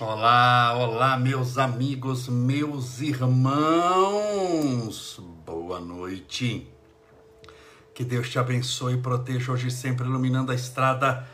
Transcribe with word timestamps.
Olá, 0.00 0.74
olá, 0.78 1.18
meus 1.18 1.58
amigos, 1.58 2.26
meus 2.26 3.02
irmãos. 3.02 3.60
Boa 5.44 5.78
noite. 5.78 6.66
Que 7.92 8.02
Deus 8.02 8.30
te 8.30 8.38
abençoe 8.38 8.94
e 8.94 9.02
proteja 9.02 9.52
hoje 9.52 9.70
sempre, 9.70 10.06
iluminando 10.06 10.52
a 10.52 10.54
estrada 10.54 11.28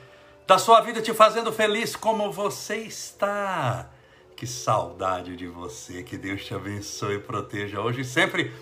da 0.48 0.58
sua 0.58 0.80
vida, 0.80 1.00
te 1.00 1.14
fazendo 1.14 1.52
feliz 1.52 1.94
como 1.94 2.32
você 2.32 2.78
está. 2.78 3.88
Que 4.34 4.48
saudade 4.48 5.36
de 5.36 5.46
você. 5.46 6.02
Que 6.02 6.18
Deus 6.18 6.44
te 6.44 6.52
abençoe 6.52 7.14
e 7.14 7.20
proteja 7.20 7.80
hoje 7.80 8.02
sempre. 8.04 8.52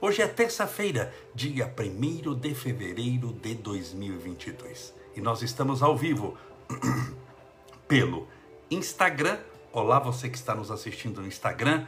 Hoje 0.00 0.22
é 0.22 0.26
terça-feira, 0.26 1.14
dia 1.32 1.72
1 1.78 2.34
de 2.34 2.52
fevereiro 2.52 3.32
de 3.32 3.54
2022. 3.54 4.92
E 5.14 5.20
nós 5.20 5.40
estamos 5.40 5.84
ao 5.84 5.96
vivo 5.96 6.36
pelo 7.86 8.26
Instagram 8.68 9.38
Olá, 9.74 9.98
você 9.98 10.28
que 10.28 10.36
está 10.36 10.54
nos 10.54 10.70
assistindo 10.70 11.22
no 11.22 11.26
Instagram. 11.26 11.86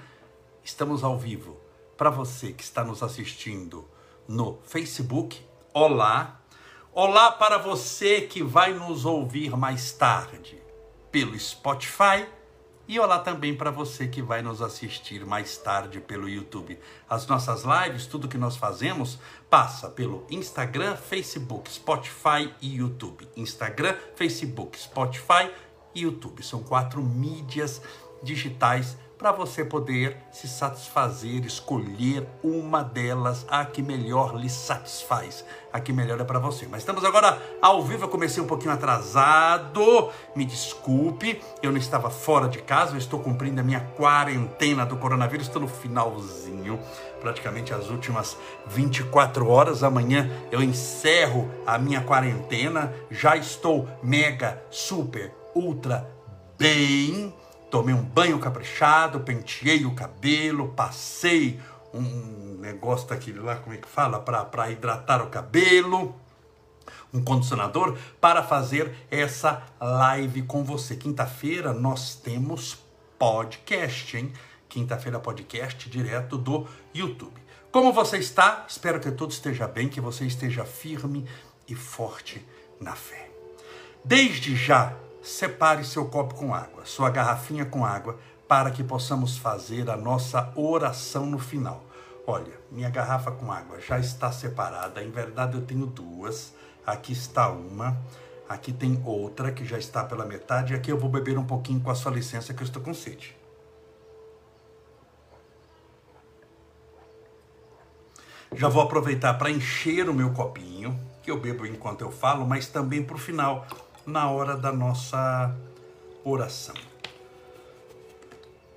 Estamos 0.64 1.04
ao 1.04 1.18
vivo. 1.18 1.60
Para 1.98 2.08
você 2.08 2.50
que 2.50 2.62
está 2.62 2.82
nos 2.82 3.02
assistindo 3.02 3.86
no 4.26 4.58
Facebook, 4.62 5.46
olá. 5.70 6.40
Olá 6.94 7.30
para 7.30 7.58
você 7.58 8.22
que 8.22 8.42
vai 8.42 8.72
nos 8.72 9.04
ouvir 9.04 9.54
mais 9.54 9.92
tarde 9.92 10.58
pelo 11.12 11.38
Spotify. 11.38 12.26
E 12.88 12.98
olá 12.98 13.18
também 13.18 13.54
para 13.54 13.70
você 13.70 14.08
que 14.08 14.22
vai 14.22 14.40
nos 14.40 14.62
assistir 14.62 15.26
mais 15.26 15.58
tarde 15.58 16.00
pelo 16.00 16.26
YouTube. 16.26 16.78
As 17.06 17.26
nossas 17.26 17.64
lives, 17.64 18.06
tudo 18.06 18.28
que 18.28 18.38
nós 18.38 18.56
fazemos, 18.56 19.18
passa 19.50 19.90
pelo 19.90 20.26
Instagram, 20.30 20.96
Facebook, 20.96 21.70
Spotify 21.70 22.50
e 22.62 22.76
YouTube. 22.76 23.28
Instagram, 23.36 23.94
Facebook, 24.16 24.78
Spotify 24.78 25.50
e 25.94 26.02
YouTube. 26.02 26.42
São 26.42 26.62
quatro 26.62 27.02
mídias 27.02 27.80
digitais 28.22 28.96
para 29.24 29.32
você 29.32 29.64
poder 29.64 30.16
se 30.30 30.46
satisfazer, 30.46 31.46
escolher 31.46 32.28
uma 32.42 32.82
delas, 32.82 33.46
a 33.48 33.64
que 33.64 33.80
melhor 33.80 34.36
lhe 34.36 34.50
satisfaz, 34.50 35.44
a 35.72 35.80
que 35.80 35.92
melhor 35.92 36.20
é 36.20 36.24
para 36.24 36.38
você. 36.38 36.66
Mas 36.66 36.82
estamos 36.82 37.04
agora 37.04 37.40
ao 37.62 37.82
vivo, 37.82 38.04
eu 38.04 38.08
comecei 38.08 38.42
um 38.42 38.46
pouquinho 38.46 38.72
atrasado, 38.72 40.10
me 40.34 40.44
desculpe, 40.44 41.40
eu 41.62 41.70
não 41.70 41.78
estava 41.78 42.10
fora 42.10 42.48
de 42.48 42.58
casa, 42.58 42.92
eu 42.92 42.98
estou 42.98 43.20
cumprindo 43.20 43.60
a 43.60 43.64
minha 43.64 43.80
quarentena 43.96 44.84
do 44.84 44.96
coronavírus, 44.96 45.46
estou 45.46 45.62
no 45.62 45.68
finalzinho, 45.68 46.78
praticamente 47.20 47.72
as 47.72 47.88
últimas 47.88 48.36
24 48.66 49.48
horas. 49.48 49.82
Amanhã 49.82 50.28
eu 50.50 50.62
encerro 50.62 51.48
a 51.66 51.78
minha 51.78 52.02
quarentena, 52.02 52.92
já 53.10 53.36
estou 53.36 53.88
mega, 54.02 54.62
super 54.70 55.43
ultra 55.54 56.08
bem. 56.58 57.34
Tomei 57.70 57.94
um 57.94 58.02
banho 58.02 58.38
caprichado, 58.38 59.20
penteei 59.20 59.84
o 59.84 59.94
cabelo, 59.94 60.68
passei 60.68 61.60
um 61.92 62.58
negócio 62.60 63.08
daquele 63.08 63.40
lá, 63.40 63.56
como 63.56 63.74
é 63.74 63.78
que 63.78 63.88
fala? 63.88 64.18
Para 64.18 64.70
hidratar 64.70 65.22
o 65.22 65.28
cabelo, 65.28 66.14
um 67.12 67.22
condicionador, 67.22 67.96
para 68.20 68.42
fazer 68.42 68.94
essa 69.10 69.62
live 69.80 70.42
com 70.42 70.64
você. 70.64 70.96
Quinta-feira 70.96 71.72
nós 71.72 72.14
temos 72.14 72.78
podcast, 73.18 74.16
hein? 74.16 74.32
Quinta-feira 74.68 75.20
podcast 75.20 75.88
direto 75.88 76.36
do 76.36 76.66
YouTube. 76.92 77.40
Como 77.70 77.92
você 77.92 78.18
está? 78.18 78.64
Espero 78.68 79.00
que 79.00 79.10
tudo 79.10 79.30
esteja 79.30 79.66
bem, 79.66 79.88
que 79.88 80.00
você 80.00 80.24
esteja 80.24 80.64
firme 80.64 81.24
e 81.68 81.74
forte 81.74 82.44
na 82.80 82.92
fé. 82.92 83.30
Desde 84.04 84.54
já, 84.56 84.94
separe 85.24 85.82
seu 85.84 86.04
copo 86.04 86.34
com 86.34 86.54
água, 86.54 86.84
sua 86.84 87.08
garrafinha 87.08 87.64
com 87.64 87.84
água, 87.84 88.18
para 88.46 88.70
que 88.70 88.84
possamos 88.84 89.38
fazer 89.38 89.88
a 89.88 89.96
nossa 89.96 90.52
oração 90.54 91.24
no 91.24 91.38
final. 91.38 91.82
Olha, 92.26 92.52
minha 92.70 92.90
garrafa 92.90 93.32
com 93.32 93.50
água 93.50 93.80
já 93.80 93.98
está 93.98 94.30
separada. 94.30 95.02
Em 95.02 95.10
verdade, 95.10 95.56
eu 95.56 95.62
tenho 95.62 95.86
duas. 95.86 96.52
Aqui 96.86 97.12
está 97.12 97.48
uma, 97.48 97.98
aqui 98.46 98.70
tem 98.70 99.02
outra 99.04 99.50
que 99.50 99.64
já 99.64 99.78
está 99.78 100.04
pela 100.04 100.26
metade. 100.26 100.74
Aqui 100.74 100.92
eu 100.92 100.98
vou 100.98 101.08
beber 101.08 101.38
um 101.38 101.44
pouquinho 101.44 101.80
com 101.80 101.90
a 101.90 101.94
sua 101.94 102.12
licença, 102.12 102.52
que 102.52 102.62
eu 102.62 102.66
estou 102.66 102.82
com 102.82 102.92
sede. 102.92 103.34
Já 108.52 108.68
vou 108.68 108.82
aproveitar 108.82 109.34
para 109.34 109.50
encher 109.50 110.08
o 110.08 110.14
meu 110.14 110.32
copinho, 110.32 110.98
que 111.22 111.30
eu 111.30 111.40
bebo 111.40 111.66
enquanto 111.66 112.02
eu 112.02 112.10
falo, 112.10 112.46
mas 112.46 112.68
também 112.68 113.02
para 113.02 113.16
o 113.16 113.18
final 113.18 113.66
na 114.06 114.30
hora 114.30 114.56
da 114.56 114.70
nossa 114.70 115.56
oração. 116.22 116.74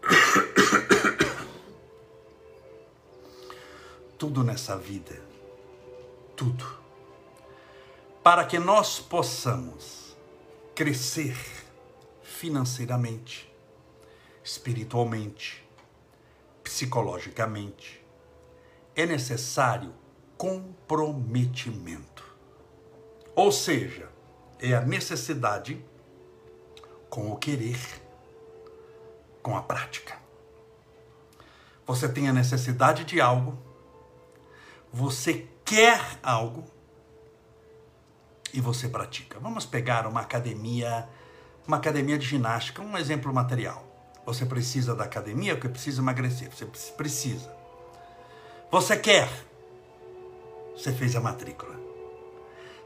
Tudo 4.17 4.43
nessa 4.43 4.75
vida, 4.75 5.21
tudo, 6.35 6.65
para 8.23 8.43
que 8.45 8.57
nós 8.57 8.99
possamos 8.99 10.17
crescer 10.73 11.37
financeiramente, 12.23 13.47
espiritualmente, 14.43 15.63
psicologicamente, 16.63 18.03
é 18.95 19.05
necessário 19.05 19.93
comprometimento. 20.35 22.23
Ou 23.35 23.51
seja, 23.51 24.09
é 24.59 24.73
a 24.73 24.81
necessidade 24.81 25.83
com 27.09 27.31
o 27.31 27.37
querer, 27.37 27.79
com 29.41 29.55
a 29.55 29.61
prática. 29.61 30.17
Você 31.85 32.09
tem 32.09 32.27
a 32.27 32.33
necessidade 32.33 33.05
de 33.05 33.21
algo, 33.21 33.57
você 34.91 35.47
quer 35.63 36.01
algo 36.21 36.65
e 38.53 38.59
você 38.59 38.89
pratica. 38.89 39.39
Vamos 39.39 39.65
pegar 39.65 40.05
uma 40.07 40.21
academia, 40.21 41.07
uma 41.65 41.77
academia 41.77 42.17
de 42.17 42.25
ginástica, 42.25 42.81
um 42.81 42.97
exemplo 42.97 43.33
material. 43.33 43.85
Você 44.25 44.45
precisa 44.45 44.93
da 44.93 45.05
academia 45.05 45.55
porque 45.55 45.69
precisa 45.69 46.01
emagrecer, 46.01 46.51
você 46.51 46.65
precisa. 46.91 47.55
Você 48.69 48.97
quer, 48.97 49.29
você 50.75 50.91
fez 50.91 51.15
a 51.15 51.21
matrícula. 51.21 51.86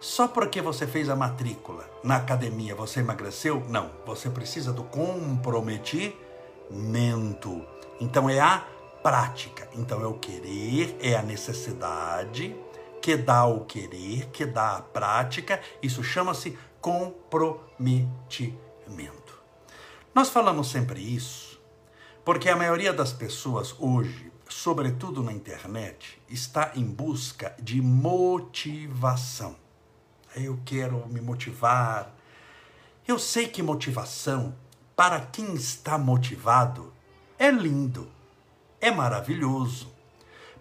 Só 0.01 0.27
porque 0.27 0.61
você 0.63 0.87
fez 0.87 1.09
a 1.09 1.15
matrícula 1.15 1.87
na 2.03 2.15
academia 2.15 2.73
você 2.73 3.01
emagreceu? 3.01 3.63
Não. 3.69 3.91
Você 4.03 4.31
precisa 4.31 4.73
do 4.73 4.83
comprometimento. 4.83 7.63
Então 7.99 8.27
é 8.27 8.39
a 8.39 8.65
prática. 9.03 9.69
Então 9.75 10.01
é 10.01 10.07
o 10.07 10.15
querer, 10.15 10.97
é 10.99 11.15
a 11.15 11.21
necessidade 11.21 12.55
que 12.99 13.15
dá 13.15 13.45
o 13.45 13.63
querer, 13.65 14.25
que 14.31 14.43
dá 14.43 14.77
a 14.77 14.81
prática. 14.81 15.61
Isso 15.83 16.03
chama-se 16.03 16.57
comprometimento. 16.81 19.39
Nós 20.15 20.29
falamos 20.29 20.71
sempre 20.71 20.99
isso 20.99 21.61
porque 22.25 22.49
a 22.49 22.55
maioria 22.55 22.91
das 22.91 23.13
pessoas 23.13 23.75
hoje, 23.77 24.31
sobretudo 24.49 25.21
na 25.21 25.31
internet, 25.31 26.19
está 26.27 26.71
em 26.75 26.85
busca 26.85 27.55
de 27.61 27.79
motivação 27.79 29.60
eu 30.35 30.59
quero 30.65 31.07
me 31.07 31.19
motivar. 31.19 32.13
Eu 33.07 33.19
sei 33.19 33.47
que 33.47 33.61
motivação, 33.61 34.55
para 34.95 35.19
quem 35.19 35.53
está 35.53 35.97
motivado, 35.97 36.93
é 37.37 37.49
lindo, 37.51 38.07
é 38.79 38.91
maravilhoso. 38.91 39.91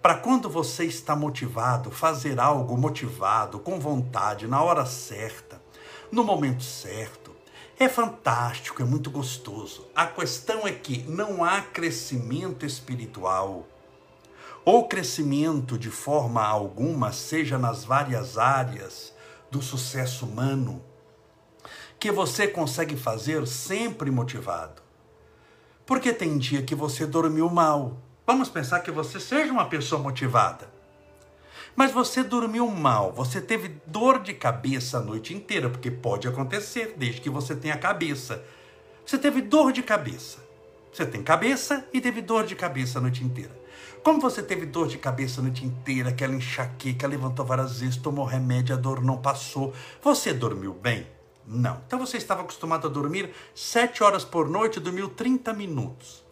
Para 0.03 0.15
quando 0.15 0.49
você 0.49 0.85
está 0.85 1.15
motivado, 1.15 1.91
fazer 1.91 2.41
algo 2.41 2.77
motivado, 2.77 3.59
com 3.61 3.79
vontade, 3.79 4.47
na 4.47 4.63
hora 4.63 4.87
certa, 4.87 5.61
no 6.11 6.25
momento 6.25 6.63
certo, 6.63 7.37
é 7.78 7.89
fantástico, 7.89 8.83
é 8.83 8.84
muito 8.84 9.11
gostoso. 9.11 9.87
A 9.95 10.07
questão 10.07 10.66
é 10.66 10.73
que 10.73 11.03
não 11.03 11.45
há 11.45 11.61
crescimento 11.61 12.65
espiritual 12.65 13.66
ou 14.65 14.89
crescimento 14.89 15.78
de 15.78 15.91
forma 15.91 16.45
alguma, 16.45 17.13
seja 17.13 17.59
nas 17.59 17.84
várias 17.84 18.37
áreas 18.37 19.15
do 19.51 19.61
sucesso 19.61 20.25
humano 20.25 20.83
que 21.99 22.11
você 22.11 22.49
consegue 22.49 22.97
fazer 22.97 23.47
sempre 23.47 24.11
motivado. 24.11 24.83
Porque 25.85 26.13
tem 26.13 26.39
dia 26.39 26.63
que 26.63 26.75
você 26.75 27.05
dormiu 27.05 27.51
mal. 27.51 27.99
Vamos 28.27 28.49
pensar 28.49 28.81
que 28.81 28.91
você 28.91 29.21
seja 29.21 29.53
uma 29.53 29.69
pessoa 29.69 30.01
motivada. 30.01 30.71
Mas 31.77 31.93
você 31.93 32.23
dormiu 32.23 32.67
mal, 32.69 33.13
você 33.13 33.41
teve 33.41 33.81
dor 33.87 34.21
de 34.21 34.35
cabeça 34.35 34.99
a 34.99 35.01
noite 35.01 35.35
inteira, 35.35 35.69
porque 35.69 35.91
pode 35.91 36.27
acontecer, 36.27 36.95
desde 36.97 37.21
que 37.21 37.31
você 37.31 37.55
tenha 37.55 37.77
cabeça. 37.77 38.43
Você 39.05 39.19
teve 39.19 39.43
dor 39.43 39.73
de 39.73 39.83
cabeça. 39.83 40.39
Você 40.93 41.07
tem 41.07 41.23
cabeça 41.23 41.87
e 41.93 42.01
teve 42.01 42.23
dor 42.23 42.47
de 42.47 42.57
cabeça 42.57 42.99
a 42.99 43.03
noite 43.03 43.23
inteira. 43.23 43.59
Como 44.03 44.19
você 44.19 44.43
teve 44.43 44.65
dor 44.65 44.89
de 44.89 44.97
cabeça 44.97 45.41
a 45.41 45.43
noite 45.43 45.65
inteira, 45.65 46.09
aquela 46.09 46.35
enxaqueca, 46.35 47.07
levantou 47.07 47.45
várias 47.45 47.81
vezes, 47.81 47.99
tomou 47.99 48.25
remédio, 48.25 48.75
a 48.75 48.79
dor 48.79 49.03
não 49.03 49.19
passou, 49.19 49.75
você 50.03 50.33
dormiu 50.33 50.73
bem? 50.73 51.07
Não. 51.47 51.83
Então 51.87 51.99
você 51.99 52.17
estava 52.17 52.41
acostumado 52.41 52.87
a 52.87 52.91
dormir 52.91 53.31
7 53.55 54.03
horas 54.03 54.25
por 54.25 54.49
noite, 54.49 54.81
dormiu 54.81 55.09
30 55.11 55.53
minutos. 55.53 56.25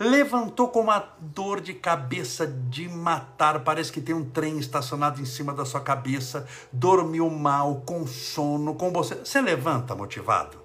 Levantou 0.00 0.68
com 0.68 0.80
uma 0.80 1.14
dor 1.20 1.60
de 1.60 1.74
cabeça 1.74 2.44
de 2.46 2.88
matar, 2.88 3.62
parece 3.62 3.92
que 3.92 4.00
tem 4.00 4.14
um 4.14 4.24
trem 4.24 4.58
estacionado 4.58 5.20
em 5.20 5.24
cima 5.24 5.52
da 5.52 5.64
sua 5.64 5.80
cabeça, 5.80 6.46
dormiu 6.72 7.30
mal, 7.30 7.82
com 7.86 8.04
sono, 8.04 8.74
com 8.74 8.90
você. 8.90 9.16
Você 9.16 9.40
levanta 9.40 9.94
motivado? 9.94 10.61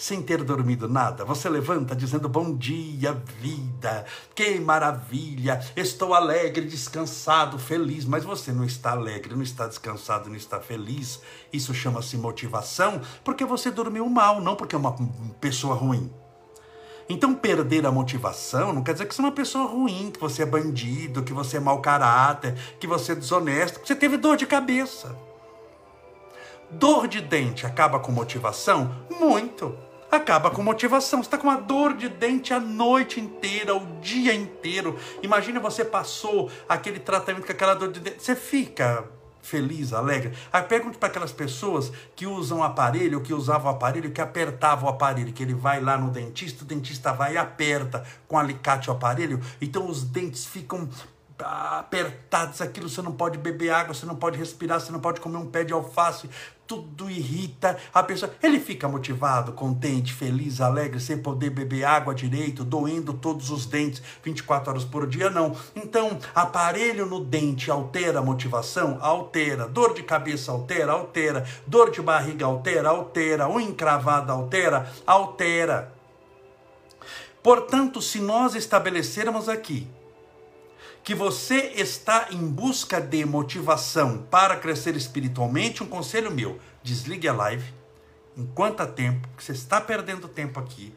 Sem 0.00 0.22
ter 0.22 0.42
dormido 0.42 0.88
nada, 0.88 1.26
você 1.26 1.46
levanta 1.46 1.94
dizendo 1.94 2.26
bom 2.26 2.56
dia, 2.56 3.12
vida, 3.38 4.06
que 4.34 4.58
maravilha, 4.58 5.60
estou 5.76 6.14
alegre, 6.14 6.64
descansado, 6.64 7.58
feliz, 7.58 8.06
mas 8.06 8.24
você 8.24 8.50
não 8.50 8.64
está 8.64 8.92
alegre, 8.92 9.34
não 9.34 9.42
está 9.42 9.66
descansado, 9.66 10.30
não 10.30 10.36
está 10.36 10.58
feliz. 10.58 11.20
Isso 11.52 11.74
chama-se 11.74 12.16
motivação, 12.16 13.02
porque 13.22 13.44
você 13.44 13.70
dormiu 13.70 14.08
mal, 14.08 14.40
não 14.40 14.56
porque 14.56 14.74
é 14.74 14.78
uma 14.78 14.96
pessoa 15.38 15.74
ruim. 15.74 16.10
Então, 17.06 17.34
perder 17.34 17.84
a 17.84 17.92
motivação 17.92 18.72
não 18.72 18.82
quer 18.82 18.92
dizer 18.92 19.04
que 19.04 19.14
você 19.14 19.20
é 19.20 19.24
uma 19.24 19.32
pessoa 19.32 19.66
ruim, 19.66 20.10
que 20.10 20.20
você 20.20 20.44
é 20.44 20.46
bandido, 20.46 21.22
que 21.22 21.34
você 21.34 21.58
é 21.58 21.60
mau 21.60 21.82
caráter, 21.82 22.54
que 22.80 22.86
você 22.86 23.12
é 23.12 23.16
desonesto, 23.16 23.78
que 23.78 23.86
você 23.86 23.94
teve 23.94 24.16
dor 24.16 24.38
de 24.38 24.46
cabeça. 24.46 25.14
Dor 26.70 27.06
de 27.06 27.20
dente 27.20 27.66
acaba 27.66 28.00
com 28.00 28.10
motivação? 28.10 28.96
Muito 29.10 29.89
acaba 30.10 30.50
com 30.50 30.62
motivação. 30.62 31.22
Você 31.22 31.28
está 31.28 31.38
com 31.38 31.46
uma 31.46 31.56
dor 31.56 31.94
de 31.94 32.08
dente 32.08 32.52
a 32.52 32.60
noite 32.60 33.20
inteira, 33.20 33.74
o 33.74 33.86
dia 34.00 34.34
inteiro. 34.34 34.98
Imagina 35.22 35.60
você 35.60 35.84
passou 35.84 36.50
aquele 36.68 36.98
tratamento 36.98 37.46
com 37.46 37.52
aquela 37.52 37.74
dor 37.74 37.92
de 37.92 38.00
dente. 38.00 38.22
Você 38.22 38.34
fica 38.34 39.04
feliz, 39.42 39.92
alegre. 39.92 40.32
Aí 40.52 40.62
pergunte 40.62 40.98
para 40.98 41.08
aquelas 41.08 41.32
pessoas 41.32 41.90
que 42.14 42.26
usam 42.26 42.62
aparelho, 42.62 43.20
que 43.20 43.32
usavam 43.32 43.70
aparelho, 43.70 44.10
que 44.10 44.20
apertavam 44.20 44.88
o 44.88 44.92
aparelho, 44.92 45.32
que 45.32 45.42
ele 45.42 45.54
vai 45.54 45.80
lá 45.80 45.96
no 45.96 46.10
dentista, 46.10 46.62
o 46.62 46.66
dentista 46.66 47.12
vai 47.12 47.34
e 47.34 47.38
aperta 47.38 48.04
com 48.28 48.38
alicate 48.38 48.90
o 48.90 48.92
aparelho, 48.92 49.40
então 49.60 49.88
os 49.88 50.04
dentes 50.04 50.44
ficam 50.44 50.88
apertados, 51.42 52.60
aquilo 52.60 52.88
você 52.88 53.00
não 53.00 53.12
pode 53.12 53.38
beber 53.38 53.70
água, 53.70 53.94
você 53.94 54.04
não 54.04 54.16
pode 54.16 54.38
respirar, 54.38 54.78
você 54.78 54.92
não 54.92 55.00
pode 55.00 55.20
comer 55.20 55.38
um 55.38 55.46
pé 55.46 55.64
de 55.64 55.72
alface, 55.72 56.28
tudo 56.70 57.10
irrita 57.10 57.76
a 57.92 58.00
pessoa. 58.00 58.32
Ele 58.40 58.60
fica 58.60 58.86
motivado, 58.86 59.50
contente, 59.54 60.14
feliz, 60.14 60.60
alegre, 60.60 61.00
sem 61.00 61.18
poder 61.18 61.50
beber 61.50 61.82
água 61.82 62.14
direito, 62.14 62.62
doendo 62.62 63.12
todos 63.12 63.50
os 63.50 63.66
dentes 63.66 64.00
24 64.22 64.70
horas 64.70 64.84
por 64.84 65.04
dia, 65.08 65.28
não. 65.28 65.56
Então, 65.74 66.16
aparelho 66.32 67.06
no 67.06 67.24
dente 67.24 67.72
altera 67.72 68.20
a 68.20 68.22
motivação? 68.22 68.98
Altera. 69.00 69.66
Dor 69.66 69.94
de 69.94 70.04
cabeça 70.04 70.52
altera? 70.52 70.92
Altera. 70.92 71.44
Dor 71.66 71.90
de 71.90 72.00
barriga 72.00 72.46
altera? 72.46 72.90
Altera. 72.90 73.48
Unha 73.48 73.66
encravada 73.66 74.32
altera? 74.32 74.88
Altera. 75.04 75.92
Portanto, 77.42 78.00
se 78.00 78.20
nós 78.20 78.54
estabelecermos 78.54 79.48
aqui 79.48 79.88
que 81.02 81.14
você 81.14 81.72
está 81.76 82.28
em 82.30 82.46
busca 82.46 83.00
de 83.00 83.24
motivação 83.24 84.26
para 84.30 84.56
crescer 84.56 84.96
espiritualmente, 84.96 85.82
um 85.82 85.86
conselho 85.86 86.30
meu: 86.30 86.58
desligue 86.82 87.28
a 87.28 87.32
live. 87.32 87.74
Enquanto 88.36 88.80
há 88.80 88.86
tempo, 88.86 89.28
que 89.36 89.42
você 89.42 89.52
está 89.52 89.80
perdendo 89.80 90.28
tempo 90.28 90.60
aqui. 90.60 90.94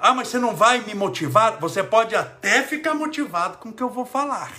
Ah, 0.00 0.14
mas 0.14 0.28
você 0.28 0.38
não 0.38 0.56
vai 0.56 0.80
me 0.80 0.94
motivar? 0.94 1.58
Você 1.60 1.82
pode 1.82 2.14
até 2.14 2.62
ficar 2.62 2.94
motivado 2.94 3.58
com 3.58 3.68
o 3.68 3.72
que 3.72 3.82
eu 3.82 3.90
vou 3.90 4.06
falar. 4.06 4.52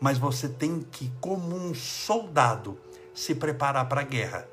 Mas 0.00 0.16
você 0.16 0.48
tem 0.48 0.80
que, 0.90 1.12
como 1.20 1.54
um 1.54 1.74
soldado, 1.74 2.80
se 3.14 3.34
preparar 3.34 3.88
para 3.88 4.00
a 4.00 4.04
guerra, 4.04 4.48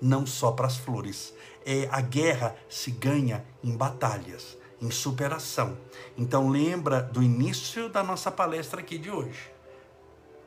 não 0.00 0.24
só 0.24 0.52
para 0.52 0.68
as 0.68 0.76
flores. 0.76 1.34
É, 1.66 1.88
a 1.90 2.00
guerra 2.00 2.54
se 2.68 2.92
ganha 2.92 3.44
em 3.64 3.76
batalhas 3.76 4.55
em 4.80 4.90
superação. 4.90 5.76
Então 6.16 6.48
lembra 6.48 7.02
do 7.02 7.22
início 7.22 7.88
da 7.88 8.02
nossa 8.02 8.30
palestra 8.30 8.80
aqui 8.80 8.98
de 8.98 9.10
hoje. 9.10 9.50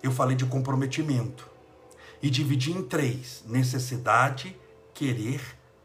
Eu 0.01 0.11
falei 0.11 0.35
de 0.35 0.45
comprometimento 0.45 1.49
e 2.21 2.29
dividi 2.29 2.71
em 2.71 2.83
três: 2.83 3.43
necessidade, 3.45 4.55
querer 4.93 5.41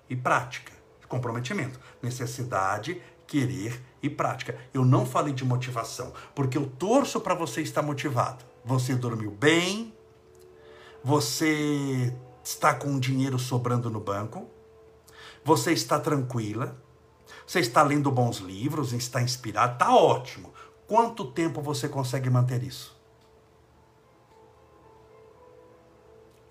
e 0.09 0.17
prática. 0.17 0.73
Comprometimento, 1.09 1.79
necessidade, 2.03 3.01
querer 3.27 3.81
e 4.03 4.11
prática. 4.11 4.59
Eu 4.73 4.85
não 4.85 5.07
falei 5.07 5.33
de 5.33 5.45
motivação, 5.45 6.13
porque 6.35 6.59
eu 6.59 6.67
torço 6.67 7.21
para 7.21 7.35
você 7.35 7.63
estar 7.63 7.83
motivado. 7.83 8.45
Você 8.65 8.95
dormiu 8.95 9.31
bem, 9.31 9.95
você 11.03 12.15
está 12.43 12.75
com 12.75 12.99
dinheiro 12.99 13.39
sobrando 13.39 13.91
no 13.91 14.01
banco, 14.01 14.49
você 15.45 15.73
está 15.73 16.01
tranquila, 16.01 16.77
você 17.47 17.61
está 17.61 17.83
lendo 17.83 18.11
bons 18.11 18.39
livros, 18.39 18.93
está 18.93 19.21
inspirado, 19.21 19.75
está 19.75 19.95
ótimo. 19.95 20.53
Quanto 20.87 21.25
tempo 21.25 21.61
você 21.61 21.89
consegue 21.89 22.29
manter 22.31 22.63
isso? 22.63 22.95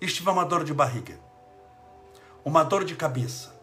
E 0.00 0.08
se 0.08 0.14
tiver 0.14 0.30
uma 0.30 0.44
dor 0.44 0.64
de 0.64 0.74
barriga, 0.74 1.18
uma 2.44 2.62
dor 2.62 2.84
de 2.84 2.94
cabeça, 2.94 3.54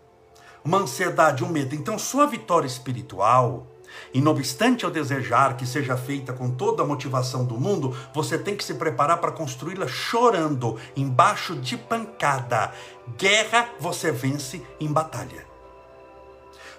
uma 0.64 0.80
ansiedade, 0.80 1.44
um 1.44 1.50
medo, 1.50 1.76
então 1.76 2.00
sua 2.00 2.26
vitória 2.26 2.68
espiritual, 2.68 3.68
e 4.14 4.22
não 4.22 4.32
obstante 4.32 4.84
eu 4.84 4.90
desejar 4.90 5.58
que 5.58 5.66
seja 5.66 5.98
feita 5.98 6.34
com 6.34 6.50
toda 6.50 6.82
a 6.82 6.86
motivação 6.86 7.46
do 7.46 7.60
mundo, 7.60 7.96
você 8.14 8.38
tem 8.38 8.56
que 8.56 8.64
se 8.64 8.74
preparar 8.74 9.18
para 9.20 9.32
construí-la 9.32 9.88
chorando, 9.88 10.80
embaixo 10.96 11.56
de 11.56 11.78
pancada. 11.78 12.72
Guerra 13.18 13.70
você 13.80 14.12
vence 14.12 14.66
em 14.80 14.92
batalha. 14.92 15.51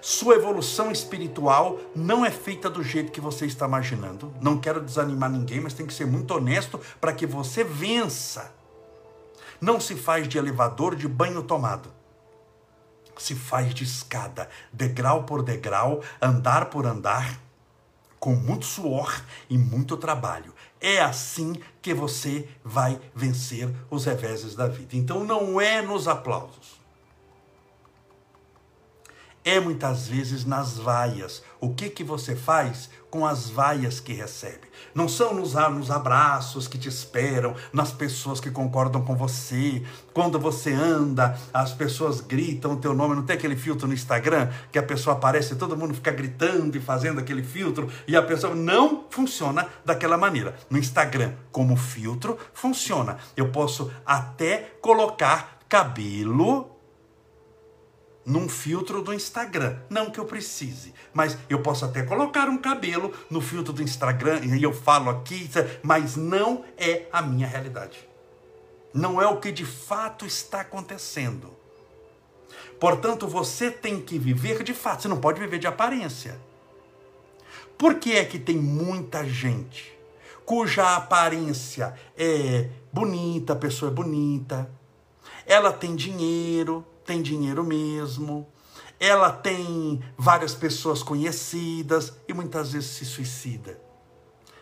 Sua 0.03 0.35
evolução 0.35 0.91
espiritual 0.91 1.79
não 1.95 2.25
é 2.25 2.29
feita 2.29 2.69
do 2.69 2.83
jeito 2.83 3.09
que 3.09 3.21
você 3.21 3.45
está 3.45 3.65
imaginando. 3.65 4.33
Não 4.41 4.59
quero 4.59 4.81
desanimar 4.81 5.29
ninguém, 5.29 5.61
mas 5.61 5.73
tem 5.73 5.85
que 5.85 5.93
ser 5.93 6.05
muito 6.05 6.33
honesto 6.33 6.77
para 6.99 7.13
que 7.13 7.25
você 7.25 7.63
vença. 7.63 8.53
Não 9.61 9.79
se 9.79 9.95
faz 9.95 10.27
de 10.27 10.37
elevador 10.37 10.93
de 10.93 11.07
banho 11.07 11.41
tomado. 11.41 11.89
Se 13.17 13.33
faz 13.33 13.73
de 13.73 13.85
escada, 13.85 14.49
degrau 14.73 15.23
por 15.23 15.41
degrau, 15.41 16.01
andar 16.21 16.65
por 16.65 16.85
andar, 16.85 17.39
com 18.19 18.35
muito 18.35 18.65
suor 18.65 19.23
e 19.49 19.57
muito 19.57 19.95
trabalho. 19.95 20.53
É 20.81 20.99
assim 20.99 21.55
que 21.81 21.93
você 21.93 22.49
vai 22.61 22.99
vencer 23.15 23.73
os 23.89 24.03
reveses 24.03 24.53
da 24.53 24.67
vida. 24.67 24.97
Então 24.97 25.23
não 25.23 25.61
é 25.61 25.81
nos 25.81 26.09
aplausos 26.09 26.82
é 29.43 29.59
muitas 29.59 30.07
vezes 30.07 30.45
nas 30.45 30.77
vaias. 30.77 31.43
O 31.59 31.73
que 31.73 31.89
que 31.89 32.03
você 32.03 32.35
faz 32.35 32.89
com 33.09 33.25
as 33.25 33.49
vaias 33.49 33.99
que 33.99 34.13
recebe? 34.13 34.67
Não 34.93 35.07
são 35.07 35.33
nos, 35.33 35.53
nos 35.53 35.91
abraços 35.91 36.67
que 36.67 36.77
te 36.77 36.89
esperam, 36.89 37.55
nas 37.71 37.91
pessoas 37.91 38.39
que 38.39 38.49
concordam 38.49 39.03
com 39.03 39.15
você. 39.15 39.83
Quando 40.13 40.39
você 40.39 40.73
anda, 40.73 41.37
as 41.53 41.73
pessoas 41.73 42.21
gritam 42.21 42.73
o 42.73 42.77
teu 42.77 42.93
nome. 42.93 43.15
Não 43.15 43.23
tem 43.23 43.35
aquele 43.35 43.55
filtro 43.55 43.87
no 43.87 43.93
Instagram 43.93 44.49
que 44.71 44.79
a 44.79 44.83
pessoa 44.83 45.15
aparece 45.15 45.53
e 45.53 45.57
todo 45.57 45.77
mundo 45.77 45.93
fica 45.93 46.11
gritando 46.11 46.77
e 46.77 46.81
fazendo 46.81 47.19
aquele 47.19 47.43
filtro 47.43 47.89
e 48.07 48.15
a 48.15 48.21
pessoa 48.21 48.55
não 48.55 49.05
funciona 49.09 49.67
daquela 49.85 50.17
maneira. 50.17 50.55
No 50.69 50.77
Instagram, 50.77 51.33
como 51.51 51.75
filtro, 51.75 52.37
funciona. 52.53 53.17
Eu 53.35 53.49
posso 53.51 53.91
até 54.05 54.75
colocar 54.81 55.59
cabelo 55.67 56.72
num 58.25 58.47
filtro 58.47 59.01
do 59.01 59.13
Instagram. 59.13 59.77
Não 59.89 60.09
que 60.09 60.19
eu 60.19 60.25
precise, 60.25 60.93
mas 61.13 61.37
eu 61.49 61.61
posso 61.61 61.85
até 61.85 62.03
colocar 62.03 62.47
um 62.49 62.57
cabelo 62.57 63.13
no 63.29 63.41
filtro 63.41 63.73
do 63.73 63.83
Instagram 63.83 64.41
e 64.43 64.63
eu 64.63 64.73
falo 64.73 65.09
aqui, 65.09 65.49
mas 65.81 66.15
não 66.15 66.63
é 66.77 67.07
a 67.11 67.21
minha 67.21 67.47
realidade. 67.47 68.07
Não 68.93 69.21
é 69.21 69.27
o 69.27 69.39
que 69.39 69.51
de 69.51 69.65
fato 69.65 70.25
está 70.25 70.61
acontecendo. 70.61 71.51
Portanto, 72.79 73.27
você 73.27 73.71
tem 73.71 73.99
que 73.99 74.19
viver 74.19 74.63
de 74.63 74.73
fato, 74.73 75.01
você 75.01 75.07
não 75.07 75.19
pode 75.19 75.39
viver 75.39 75.57
de 75.57 75.67
aparência. 75.67 76.39
Por 77.77 77.95
que 77.95 78.13
é 78.13 78.23
que 78.23 78.37
tem 78.37 78.57
muita 78.57 79.27
gente 79.27 79.93
cuja 80.45 80.95
aparência 80.95 81.93
é 82.17 82.69
bonita, 82.91 83.53
a 83.53 83.55
pessoa 83.55 83.91
é 83.91 83.93
bonita, 83.93 84.69
ela 85.45 85.71
tem 85.71 85.95
dinheiro, 85.95 86.85
tem 87.05 87.21
dinheiro 87.21 87.63
mesmo, 87.63 88.47
ela 88.99 89.31
tem 89.31 90.01
várias 90.17 90.53
pessoas 90.53 91.03
conhecidas 91.03 92.13
e 92.27 92.33
muitas 92.33 92.71
vezes 92.71 92.89
se 92.89 93.05
suicida. 93.05 93.79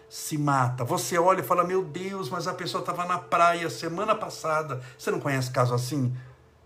Se 0.10 0.38
mata. 0.38 0.83
Você 0.83 1.17
olha 1.17 1.39
e 1.41 1.43
fala: 1.43 1.63
Meu 1.63 1.83
Deus, 1.83 2.29
mas 2.29 2.48
a 2.48 2.53
pessoa 2.53 2.81
estava 2.81 3.05
na 3.05 3.17
praia 3.17 3.69
semana 3.69 4.13
passada. 4.13 4.81
Você 4.98 5.10
não 5.10 5.19
conhece 5.19 5.51
caso 5.51 5.74
assim? 5.74 6.13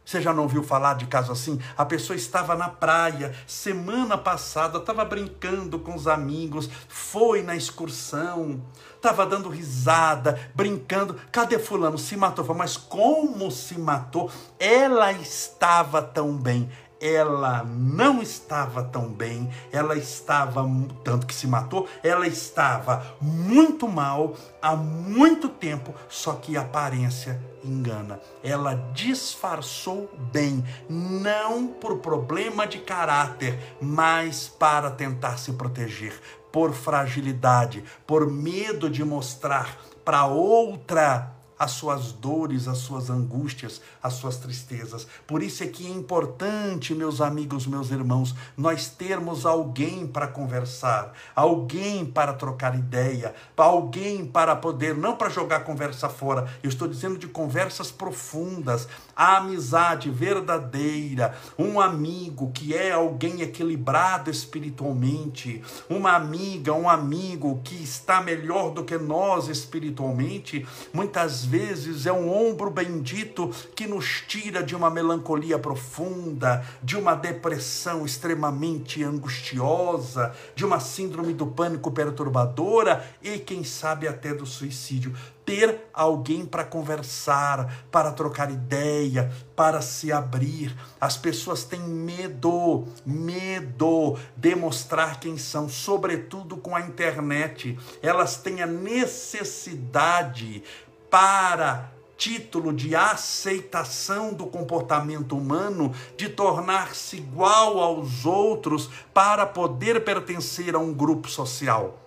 Você 0.06 0.22
já 0.22 0.32
não 0.32 0.44
ouviu 0.44 0.62
falar 0.62 0.94
de 0.94 1.08
caso 1.08 1.32
assim? 1.32 1.60
A 1.76 1.84
pessoa 1.84 2.16
estava 2.16 2.56
na 2.56 2.70
praia 2.70 3.34
semana 3.48 4.16
passada, 4.16 4.78
estava 4.78 5.04
brincando 5.04 5.80
com 5.80 5.96
os 5.96 6.08
amigos, 6.08 6.70
foi 6.88 7.42
na 7.42 7.56
excursão, 7.56 8.62
estava 8.96 9.26
dando 9.26 9.50
risada, 9.50 10.40
brincando. 10.54 11.20
Cadê 11.32 11.58
Fulano? 11.58 11.98
Se 11.98 12.16
matou. 12.16 12.46
Mas 12.54 12.78
como 12.78 13.50
se 13.50 13.80
matou? 13.80 14.32
Ela 14.60 15.12
estava 15.12 16.04
tão 16.04 16.38
bem 16.38 16.70
ela 17.00 17.64
não 17.64 18.22
estava 18.22 18.84
tão 18.84 19.10
bem, 19.10 19.50
ela 19.72 19.96
estava, 19.96 20.66
tanto 21.04 21.28
que 21.28 21.34
se 21.34 21.48
matou, 21.48 21.88
ela 22.04 22.28
estava 22.28 23.16
muito 23.22 23.88
mal 23.88 24.36
há 24.62 24.76
muito 24.76 25.50
tempo, 25.50 25.94
só 26.10 26.34
que 26.34 26.58
a 26.58 26.62
aparência 26.62 27.40
engana. 27.64 28.20
Ela 28.44 28.76
disfarçou 28.94 30.10
bem, 30.32 30.64
não 30.90 31.68
por 31.68 31.98
problema 31.98 32.66
de 32.68 32.80
caráter, 32.80 33.60
mas 33.82 34.48
para 34.48 34.92
tentar 34.92 35.38
se 35.38 35.54
proteger, 35.54 36.14
por 36.52 36.74
fragilidade, 36.74 37.84
por 38.08 38.30
medo 38.32 38.90
de 38.90 39.04
mostrar 39.04 39.78
para 40.04 40.26
outra 40.26 41.35
as 41.58 41.72
suas 41.72 42.12
dores, 42.12 42.68
as 42.68 42.80
suas 42.80 43.10
angústias, 43.10 43.82
as 44.02 44.14
suas 44.14 44.38
tristezas. 44.38 45.08
Por 45.26 45.42
isso 45.42 45.64
é 45.64 45.68
que 45.68 45.86
é 45.86 45.90
importante, 45.90 46.94
meus 46.94 47.22
amigos, 47.22 47.66
meus 47.66 47.92
irmãos, 47.92 48.36
nós 48.58 48.88
termos 48.90 49.46
alguém 49.46 50.06
para 50.06 50.28
conversar, 50.28 51.14
alguém 51.36 52.06
para 52.06 52.34
trocar 52.34 52.78
ideia, 52.78 53.34
alguém 53.56 54.26
para 54.26 54.56
poder, 54.56 54.96
não 54.96 55.16
para 55.16 55.30
jogar 55.30 55.62
conversa 55.62 56.10
fora, 56.10 56.48
eu 56.62 56.70
estou 56.70 56.88
dizendo 56.88 57.18
de 57.18 57.28
conversas 57.28 57.92
profundas, 57.92 58.88
a 59.16 59.38
amizade 59.38 60.10
verdadeira, 60.10 61.36
um 61.58 61.80
amigo 61.80 62.52
que 62.52 62.76
é 62.76 62.92
alguém 62.92 63.42
equilibrado 63.42 64.30
espiritualmente, 64.30 65.64
uma 65.90 66.14
amiga, 66.14 66.74
um 66.74 66.90
amigo 66.90 67.62
que 67.64 67.76
está 67.82 68.22
melhor 68.22 68.72
do 68.72 68.84
que 68.84 68.98
nós 68.98 69.48
espiritualmente, 69.48 70.66
muitas 70.92 71.46
vezes 71.46 72.06
é 72.06 72.12
um 72.12 72.30
ombro 72.30 72.70
bendito 72.70 73.50
que 73.76 73.88
nos 73.88 74.24
tira 74.28 74.62
de 74.62 74.76
uma 74.76 74.90
melancolia 74.90 75.58
profunda, 75.58 76.66
de 76.84 76.98
uma 76.98 77.16
depressão 77.16 78.06
extremamente 78.06 79.04
angustiosa, 79.04 80.34
de 80.56 80.66
uma 80.66 80.80
síndrome 80.80 81.34
do 81.34 81.48
pânico 81.48 81.92
perturbadora 81.92 83.06
e, 83.22 83.40
quem 83.40 83.64
sabe, 83.64 84.08
até 84.08 84.34
do 84.34 84.46
suicídio 84.46 85.16
ter 85.46 85.90
alguém 85.94 86.46
para 86.46 86.66
conversar, 86.66 87.86
para 87.92 88.12
trocar 88.12 88.52
ideia, 88.52 89.32
para 89.56 89.82
se 89.82 90.12
abrir. 90.12 90.76
As 91.00 91.16
pessoas 91.16 91.64
têm 91.64 91.82
medo, 91.82 92.88
medo 93.06 94.18
de 94.36 94.56
mostrar 94.56 95.20
quem 95.20 95.38
são, 95.38 95.70
sobretudo 95.70 96.58
com 96.58 96.76
a 96.76 96.82
internet. 96.82 97.78
Elas 98.02 98.38
têm 98.38 98.62
a 98.62 98.68
necessidade 98.68 100.64
para 101.10 101.92
título 102.18 102.74
de 102.74 102.96
aceitação 102.96 104.34
do 104.34 104.48
comportamento 104.48 105.38
humano, 105.38 105.94
de 106.18 106.30
tornar-se 106.30 107.18
igual 107.18 107.80
aos 107.80 108.26
outros 108.26 108.90
para 109.14 109.46
poder 109.46 110.04
pertencer 110.04 110.76
a 110.76 110.80
um 110.80 110.94
grupo 110.94 111.30
social 111.30 112.05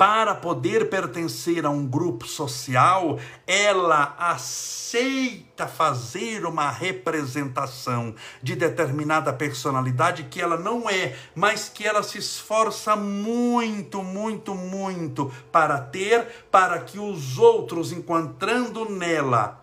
para 0.00 0.34
poder 0.34 0.88
pertencer 0.88 1.66
a 1.66 1.68
um 1.68 1.86
grupo 1.86 2.26
social, 2.26 3.18
ela 3.46 4.16
aceita 4.18 5.66
fazer 5.68 6.46
uma 6.46 6.70
representação 6.70 8.14
de 8.42 8.56
determinada 8.56 9.30
personalidade 9.30 10.22
que 10.22 10.40
ela 10.40 10.56
não 10.56 10.88
é, 10.88 11.14
mas 11.34 11.68
que 11.68 11.86
ela 11.86 12.02
se 12.02 12.16
esforça 12.16 12.96
muito, 12.96 14.02
muito, 14.02 14.54
muito 14.54 15.30
para 15.52 15.78
ter, 15.78 16.46
para 16.50 16.80
que 16.80 16.98
os 16.98 17.36
outros, 17.36 17.92
encontrando 17.92 18.88
nela, 18.88 19.62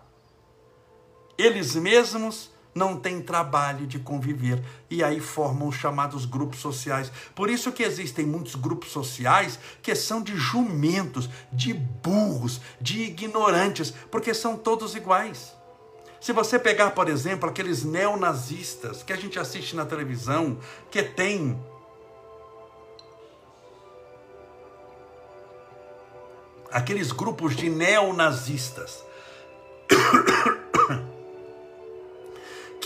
eles 1.36 1.74
mesmos 1.74 2.52
não 2.78 2.96
tem 2.96 3.20
trabalho 3.20 3.86
de 3.86 3.98
conviver 3.98 4.62
e 4.88 5.02
aí 5.02 5.20
formam 5.20 5.68
os 5.68 5.74
chamados 5.74 6.24
grupos 6.24 6.60
sociais. 6.60 7.10
Por 7.34 7.50
isso 7.50 7.72
que 7.72 7.82
existem 7.82 8.24
muitos 8.24 8.54
grupos 8.54 8.92
sociais 8.92 9.58
que 9.82 9.94
são 9.94 10.22
de 10.22 10.36
jumentos, 10.36 11.28
de 11.52 11.74
burros, 11.74 12.60
de 12.80 13.02
ignorantes, 13.02 13.92
porque 14.10 14.32
são 14.32 14.56
todos 14.56 14.94
iguais. 14.94 15.52
Se 16.20 16.32
você 16.32 16.58
pegar, 16.58 16.92
por 16.92 17.08
exemplo, 17.08 17.48
aqueles 17.48 17.84
neonazistas 17.84 19.02
que 19.02 19.12
a 19.12 19.16
gente 19.16 19.38
assiste 19.38 19.74
na 19.74 19.84
televisão, 19.84 20.58
que 20.90 21.02
tem 21.02 21.60
aqueles 26.70 27.12
grupos 27.12 27.56
de 27.56 27.68
neonazistas 27.68 29.07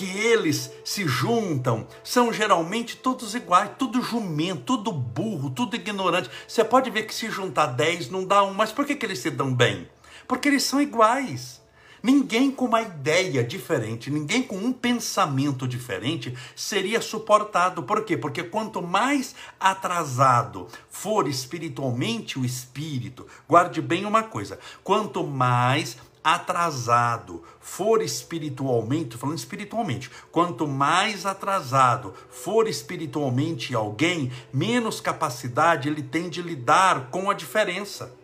que 0.03 0.19
eles 0.19 0.73
se 0.85 1.07
juntam 1.07 1.87
são 2.03 2.33
geralmente 2.33 2.97
todos 2.97 3.37
iguais, 3.37 3.71
tudo 3.79 4.03
jumento, 4.03 4.77
tudo 4.77 4.91
burro, 4.91 5.49
tudo 5.49 5.77
ignorante. 5.77 6.29
Você 6.49 6.65
pode 6.65 6.91
ver 6.91 7.05
que 7.05 7.15
se 7.15 7.31
juntar 7.31 7.67
10 7.67 8.11
não 8.11 8.25
dá 8.25 8.43
um, 8.43 8.53
mas 8.53 8.73
por 8.73 8.85
que, 8.85 8.97
que 8.97 9.07
eles 9.07 9.21
se 9.21 9.31
dão 9.31 9.55
bem? 9.55 9.89
Porque 10.27 10.49
eles 10.49 10.65
são 10.65 10.83
iguais. 10.83 11.63
Ninguém 12.03 12.51
com 12.51 12.65
uma 12.65 12.83
ideia 12.83 13.45
diferente, 13.45 14.11
ninguém 14.11 14.43
com 14.43 14.57
um 14.57 14.73
pensamento 14.73 15.69
diferente 15.69 16.37
seria 16.57 17.01
suportado. 17.01 17.85
Por 17.85 18.05
quê? 18.05 18.17
Porque 18.17 18.43
quanto 18.43 18.83
mais 18.83 19.37
atrasado 19.61 20.67
for 20.91 21.29
espiritualmente 21.29 22.41
o 22.41 22.45
espírito, 22.45 23.25
guarde 23.49 23.81
bem 23.81 24.05
uma 24.05 24.25
coisa: 24.25 24.59
quanto 24.83 25.23
mais 25.23 25.97
atrasado 26.23 27.43
for 27.61 28.03
espiritualmente, 28.03 29.17
falando 29.17 29.39
espiritualmente, 29.39 30.11
quanto 30.31 30.67
mais 30.67 31.27
atrasado 31.27 32.15
for 32.31 32.69
espiritualmente 32.69 33.75
alguém, 33.75 34.31
menos 34.53 35.01
capacidade 35.01 35.89
ele 35.89 36.03
tem 36.03 36.29
de 36.29 36.43
lidar 36.43 37.09
com 37.11 37.31
a 37.31 37.35
diferença. 37.35 38.15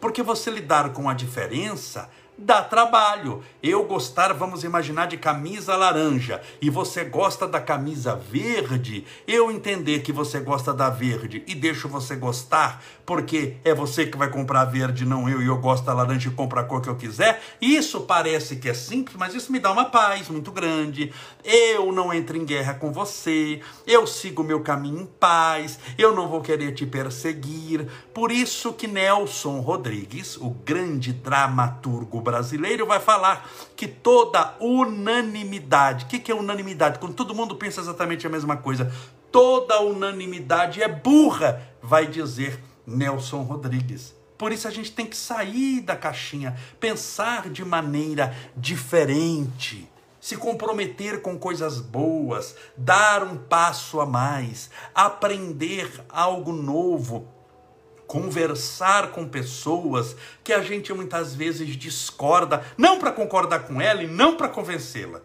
Porque 0.00 0.22
você 0.22 0.50
lidar 0.50 0.92
com 0.92 1.08
a 1.08 1.14
diferença 1.14 2.10
dá 2.36 2.62
trabalho. 2.62 3.42
Eu 3.62 3.84
gostar, 3.84 4.32
vamos 4.32 4.64
imaginar, 4.64 5.06
de 5.06 5.16
camisa 5.16 5.76
laranja 5.76 6.40
e 6.60 6.70
você 6.70 7.04
gosta 7.04 7.46
da 7.46 7.60
camisa 7.60 8.16
verde, 8.16 9.04
eu 9.26 9.50
entender 9.50 10.00
que 10.00 10.12
você 10.12 10.40
gosta 10.40 10.72
da 10.72 10.90
verde 10.90 11.42
e 11.46 11.54
deixo 11.54 11.88
você 11.88 12.16
gostar, 12.16 12.82
porque 13.06 13.56
é 13.64 13.74
você 13.74 14.06
que 14.06 14.16
vai 14.16 14.30
comprar 14.30 14.64
verde, 14.64 15.04
não 15.04 15.28
eu, 15.28 15.42
e 15.42 15.46
eu 15.46 15.58
gosto 15.58 15.84
da 15.84 15.92
laranja 15.92 16.28
e 16.28 16.32
compro 16.32 16.58
a 16.58 16.64
cor 16.64 16.80
que 16.80 16.88
eu 16.88 16.96
quiser. 16.96 17.40
Isso 17.60 18.00
parece 18.00 18.56
que 18.56 18.68
é 18.68 18.74
simples, 18.74 19.16
mas 19.16 19.34
isso 19.34 19.52
me 19.52 19.60
dá 19.60 19.70
uma 19.70 19.84
paz 19.84 20.28
muito 20.28 20.50
grande. 20.50 21.12
Eu 21.44 21.92
não 21.92 22.12
entro 22.12 22.36
em 22.36 22.44
guerra 22.44 22.74
com 22.74 22.92
você, 22.92 23.60
eu 23.86 24.06
sigo 24.06 24.42
meu 24.42 24.60
caminho 24.60 25.02
em 25.02 25.06
paz, 25.06 25.78
eu 25.98 26.14
não 26.14 26.28
vou 26.28 26.40
querer 26.40 26.72
te 26.72 26.86
perseguir. 26.86 27.86
Por 28.14 28.32
isso 28.32 28.72
que 28.72 28.86
Nelson 28.86 29.60
Rodrigues, 29.60 30.36
o 30.36 30.50
grande 30.50 31.12
dramaturgo 31.12 32.21
brasileiro 32.22 32.86
vai 32.86 33.00
falar 33.00 33.50
que 33.76 33.86
toda 33.86 34.54
unanimidade, 34.60 36.04
o 36.04 36.08
que, 36.08 36.18
que 36.18 36.32
é 36.32 36.34
unanimidade? 36.34 36.98
Quando 36.98 37.14
todo 37.14 37.34
mundo 37.34 37.56
pensa 37.56 37.80
exatamente 37.80 38.26
a 38.26 38.30
mesma 38.30 38.56
coisa, 38.56 38.92
toda 39.30 39.80
unanimidade 39.80 40.82
é 40.82 40.88
burra, 40.88 41.60
vai 41.82 42.06
dizer 42.06 42.62
Nelson 42.86 43.42
Rodrigues. 43.42 44.14
Por 44.38 44.50
isso 44.50 44.66
a 44.66 44.70
gente 44.70 44.92
tem 44.92 45.06
que 45.06 45.16
sair 45.16 45.80
da 45.80 45.94
caixinha, 45.94 46.56
pensar 46.80 47.48
de 47.48 47.64
maneira 47.64 48.36
diferente, 48.56 49.88
se 50.20 50.36
comprometer 50.36 51.22
com 51.22 51.38
coisas 51.38 51.80
boas, 51.80 52.56
dar 52.76 53.22
um 53.22 53.36
passo 53.36 54.00
a 54.00 54.06
mais, 54.06 54.68
aprender 54.94 55.88
algo 56.08 56.52
novo, 56.52 57.28
conversar 58.12 59.10
com 59.10 59.26
pessoas 59.26 60.14
que 60.44 60.52
a 60.52 60.60
gente 60.60 60.92
muitas 60.92 61.34
vezes 61.34 61.74
discorda, 61.74 62.62
não 62.76 62.98
para 62.98 63.10
concordar 63.10 63.60
com 63.60 63.80
ela 63.80 64.02
e 64.02 64.06
não 64.06 64.36
para 64.36 64.50
convencê-la, 64.50 65.22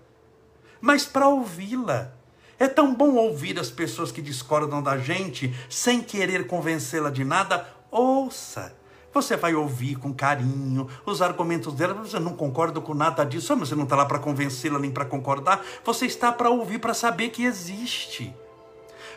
mas 0.79 1.03
para 1.03 1.27
ouvi-la. 1.27 2.13
É 2.58 2.65
tão 2.65 2.96
bom 2.96 3.15
ouvir 3.15 3.60
as 3.60 3.70
pessoas 3.70 4.10
que 4.10 4.22
discordam 4.22 4.82
da 4.82 4.98
gente 4.98 5.53
sem 5.70 6.01
querer 6.01 6.48
convencê-la 6.48 7.10
de 7.10 7.25
nada. 7.25 7.67
Ouça. 7.91 8.74
Você 9.13 9.36
vai 9.36 9.53
ouvir 9.53 9.96
com 9.98 10.13
carinho 10.13 10.88
os 11.06 11.22
argumentos 11.22 11.74
dela. 11.74 11.94
Você 11.94 12.20
não 12.20 12.38
concorda 12.38 12.79
com 12.79 12.94
nada 12.94 13.25
disso, 13.25 13.53
mas 13.58 13.67
você 13.67 13.75
não 13.75 13.84
está 13.84 13.98
lá 13.98 14.06
para 14.06 14.17
convencê-la 14.17 14.79
nem 14.79 14.91
para 14.91 15.03
concordar. 15.03 15.62
Você 15.84 16.06
está 16.06 16.32
para 16.32 16.50
ouvir, 16.50 16.79
para 16.79 16.94
saber 16.94 17.29
que 17.29 17.44
existe 17.44 18.34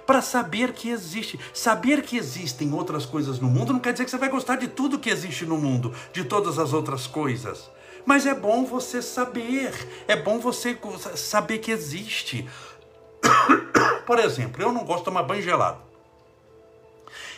para 0.07 0.23
saber 0.23 0.73
que 0.73 0.91
existe. 0.91 1.39
Saber 1.53 2.03
que 2.03 2.17
existem 2.17 2.73
outras 2.73 3.07
coisas 3.07 3.39
no 3.39 3.49
mundo 3.49 3.73
não 3.73 3.81
quer 3.81 3.93
dizer 3.93 4.05
que 4.05 4.11
você 4.11 4.19
vai 4.19 4.29
gostar 4.29 4.57
de 4.57 4.69
tudo 4.69 4.99
que 4.99 5.11
existe 5.11 5.45
no 5.45 5.57
mundo, 5.57 5.95
de 6.13 6.25
todas 6.25 6.59
as 6.59 6.73
outras 6.73 7.07
coisas. 7.07 7.71
Mas 8.05 8.27
é 8.27 8.35
bom 8.35 8.65
você 8.65 9.03
saber, 9.03 9.73
é 10.09 10.17
bom 10.17 10.39
você 10.39 10.79
saber 11.15 11.59
que 11.59 11.71
existe. 11.71 12.49
Por 14.07 14.19
exemplo, 14.19 14.63
eu 14.63 14.73
não 14.73 14.85
gosto 14.85 15.01
de 15.01 15.05
tomar 15.07 15.23
banho 15.23 15.43
gelado. 15.43 15.79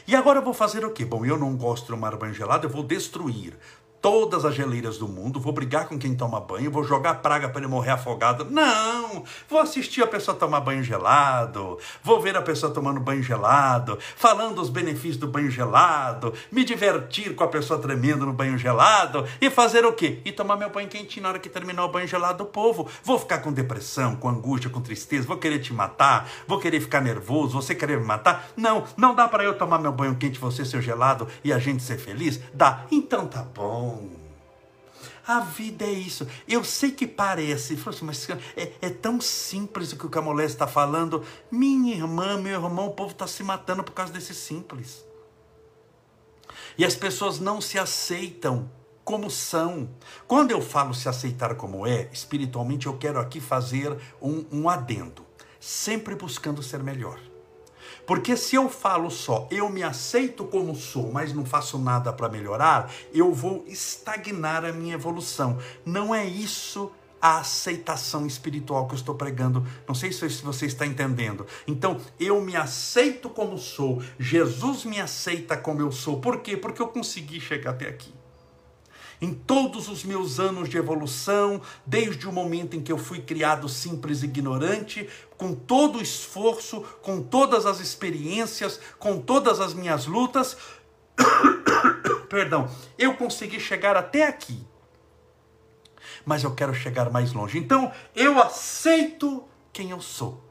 E 0.06 0.16
agora 0.16 0.40
eu 0.40 0.42
vou 0.42 0.54
fazer 0.54 0.84
o 0.84 0.90
quê? 0.90 1.04
Bom, 1.04 1.24
eu 1.24 1.38
não 1.38 1.56
gosto 1.56 1.84
de 1.84 1.90
tomar 1.90 2.16
banho 2.16 2.34
gelado, 2.34 2.66
eu 2.66 2.70
vou 2.70 2.82
destruir 2.82 3.56
todas 4.02 4.44
as 4.44 4.56
geleiras 4.56 4.98
do 4.98 5.06
mundo, 5.06 5.38
vou 5.38 5.52
brigar 5.52 5.86
com 5.86 5.96
quem 5.96 6.16
toma 6.16 6.40
banho, 6.40 6.72
vou 6.72 6.82
jogar 6.82 7.22
praga 7.22 7.48
para 7.48 7.60
ele 7.60 7.68
morrer 7.68 7.92
afogado. 7.92 8.44
Não! 8.50 9.22
Vou 9.48 9.60
assistir 9.60 10.02
a 10.02 10.08
pessoa 10.08 10.36
tomar 10.36 10.60
banho 10.60 10.82
gelado, 10.82 11.78
vou 12.02 12.20
ver 12.20 12.36
a 12.36 12.42
pessoa 12.42 12.72
tomando 12.72 12.98
banho 12.98 13.22
gelado, 13.22 13.96
falando 14.16 14.60
os 14.60 14.68
benefícios 14.68 15.18
do 15.18 15.28
banho 15.28 15.48
gelado, 15.48 16.34
me 16.50 16.64
divertir 16.64 17.36
com 17.36 17.44
a 17.44 17.48
pessoa 17.48 17.78
tremendo 17.78 18.26
no 18.26 18.32
banho 18.32 18.58
gelado 18.58 19.24
e 19.40 19.48
fazer 19.48 19.86
o 19.86 19.92
quê? 19.92 20.20
E 20.24 20.32
tomar 20.32 20.56
meu 20.56 20.68
banho 20.68 20.88
quentinho 20.88 21.22
na 21.22 21.28
hora 21.28 21.38
que 21.38 21.48
terminar 21.48 21.84
o 21.84 21.88
banho 21.88 22.08
gelado 22.08 22.38
do 22.38 22.46
povo. 22.46 22.88
Vou 23.04 23.20
ficar 23.20 23.38
com 23.38 23.52
depressão, 23.52 24.16
com 24.16 24.28
angústia, 24.28 24.68
com 24.68 24.80
tristeza, 24.80 25.28
vou 25.28 25.36
querer 25.36 25.60
te 25.60 25.72
matar, 25.72 26.28
vou 26.48 26.58
querer 26.58 26.80
ficar 26.80 27.00
nervoso, 27.00 27.52
você 27.52 27.72
querer 27.72 28.00
me 28.00 28.06
matar? 28.06 28.48
Não, 28.56 28.82
não 28.96 29.14
dá 29.14 29.28
para 29.28 29.44
eu 29.44 29.56
tomar 29.56 29.78
meu 29.78 29.92
banho 29.92 30.16
quente, 30.16 30.40
você 30.40 30.64
ser 30.64 30.82
gelado 30.82 31.28
e 31.44 31.52
a 31.52 31.58
gente 31.60 31.84
ser 31.84 31.98
feliz? 31.98 32.40
Dá. 32.52 32.84
Então 32.90 33.28
tá 33.28 33.42
bom. 33.42 33.91
A 35.26 35.40
vida 35.40 35.84
é 35.84 35.90
isso. 35.90 36.26
Eu 36.48 36.64
sei 36.64 36.90
que 36.90 37.06
parece, 37.06 37.74
assim, 37.74 38.04
mas 38.04 38.28
é, 38.56 38.72
é, 38.80 38.90
tão 38.90 39.20
simples 39.20 39.92
o 39.92 39.96
que 39.96 40.06
o 40.06 40.10
Camolé 40.10 40.44
está 40.44 40.66
falando. 40.66 41.24
Minha 41.50 41.94
irmã, 41.94 42.36
meu 42.38 42.64
irmão, 42.64 42.88
o 42.88 42.92
povo 42.92 43.12
está 43.12 43.26
se 43.26 43.42
matando 43.42 43.84
por 43.84 43.92
causa 43.92 44.12
desse 44.12 44.34
simples. 44.34 45.04
E 46.76 46.84
as 46.84 46.96
pessoas 46.96 47.38
não 47.38 47.60
se 47.60 47.78
aceitam 47.78 48.68
como 49.04 49.30
são. 49.30 49.88
Quando 50.26 50.50
eu 50.50 50.60
falo 50.60 50.92
se 50.92 51.08
aceitar 51.08 51.54
como 51.54 51.86
é, 51.86 52.08
espiritualmente, 52.12 52.86
eu 52.86 52.98
quero 52.98 53.20
aqui 53.20 53.40
fazer 53.40 53.96
um, 54.20 54.44
um 54.50 54.68
adendo, 54.68 55.24
sempre 55.60 56.16
buscando 56.16 56.62
ser 56.62 56.82
melhor. 56.82 57.20
Porque 58.06 58.36
se 58.36 58.56
eu 58.56 58.68
falo 58.68 59.10
só, 59.10 59.46
eu 59.50 59.68
me 59.68 59.82
aceito 59.82 60.44
como 60.44 60.74
sou, 60.74 61.12
mas 61.12 61.32
não 61.32 61.44
faço 61.44 61.78
nada 61.78 62.12
para 62.12 62.28
melhorar, 62.28 62.92
eu 63.12 63.32
vou 63.32 63.64
estagnar 63.66 64.64
a 64.64 64.72
minha 64.72 64.94
evolução. 64.94 65.58
Não 65.84 66.14
é 66.14 66.24
isso 66.24 66.90
a 67.20 67.38
aceitação 67.38 68.26
espiritual 68.26 68.88
que 68.88 68.94
eu 68.94 68.98
estou 68.98 69.14
pregando. 69.14 69.64
Não 69.86 69.94
sei 69.94 70.10
se 70.10 70.26
você 70.42 70.66
está 70.66 70.84
entendendo. 70.84 71.46
Então, 71.68 72.00
eu 72.18 72.40
me 72.40 72.56
aceito 72.56 73.30
como 73.30 73.56
sou, 73.56 74.02
Jesus 74.18 74.84
me 74.84 75.00
aceita 75.00 75.56
como 75.56 75.80
eu 75.80 75.92
sou. 75.92 76.20
Por 76.20 76.40
quê? 76.40 76.56
Porque 76.56 76.82
eu 76.82 76.88
consegui 76.88 77.40
chegar 77.40 77.70
até 77.70 77.88
aqui 77.88 78.12
em 79.22 79.32
todos 79.32 79.88
os 79.88 80.02
meus 80.02 80.40
anos 80.40 80.68
de 80.68 80.76
evolução, 80.76 81.62
desde 81.86 82.26
o 82.26 82.32
momento 82.32 82.74
em 82.74 82.82
que 82.82 82.90
eu 82.90 82.98
fui 82.98 83.20
criado 83.20 83.68
simples 83.68 84.20
e 84.20 84.24
ignorante, 84.24 85.08
com 85.38 85.54
todo 85.54 86.00
o 86.00 86.02
esforço, 86.02 86.80
com 87.00 87.22
todas 87.22 87.64
as 87.64 87.78
experiências, 87.78 88.80
com 88.98 89.20
todas 89.20 89.60
as 89.60 89.74
minhas 89.74 90.06
lutas, 90.06 90.56
perdão, 92.28 92.68
eu 92.98 93.14
consegui 93.14 93.60
chegar 93.60 93.96
até 93.96 94.26
aqui. 94.26 94.66
Mas 96.26 96.42
eu 96.42 96.52
quero 96.52 96.74
chegar 96.74 97.08
mais 97.08 97.32
longe. 97.32 97.58
Então, 97.58 97.92
eu 98.16 98.42
aceito 98.42 99.44
quem 99.72 99.90
eu 99.90 100.00
sou. 100.00 100.42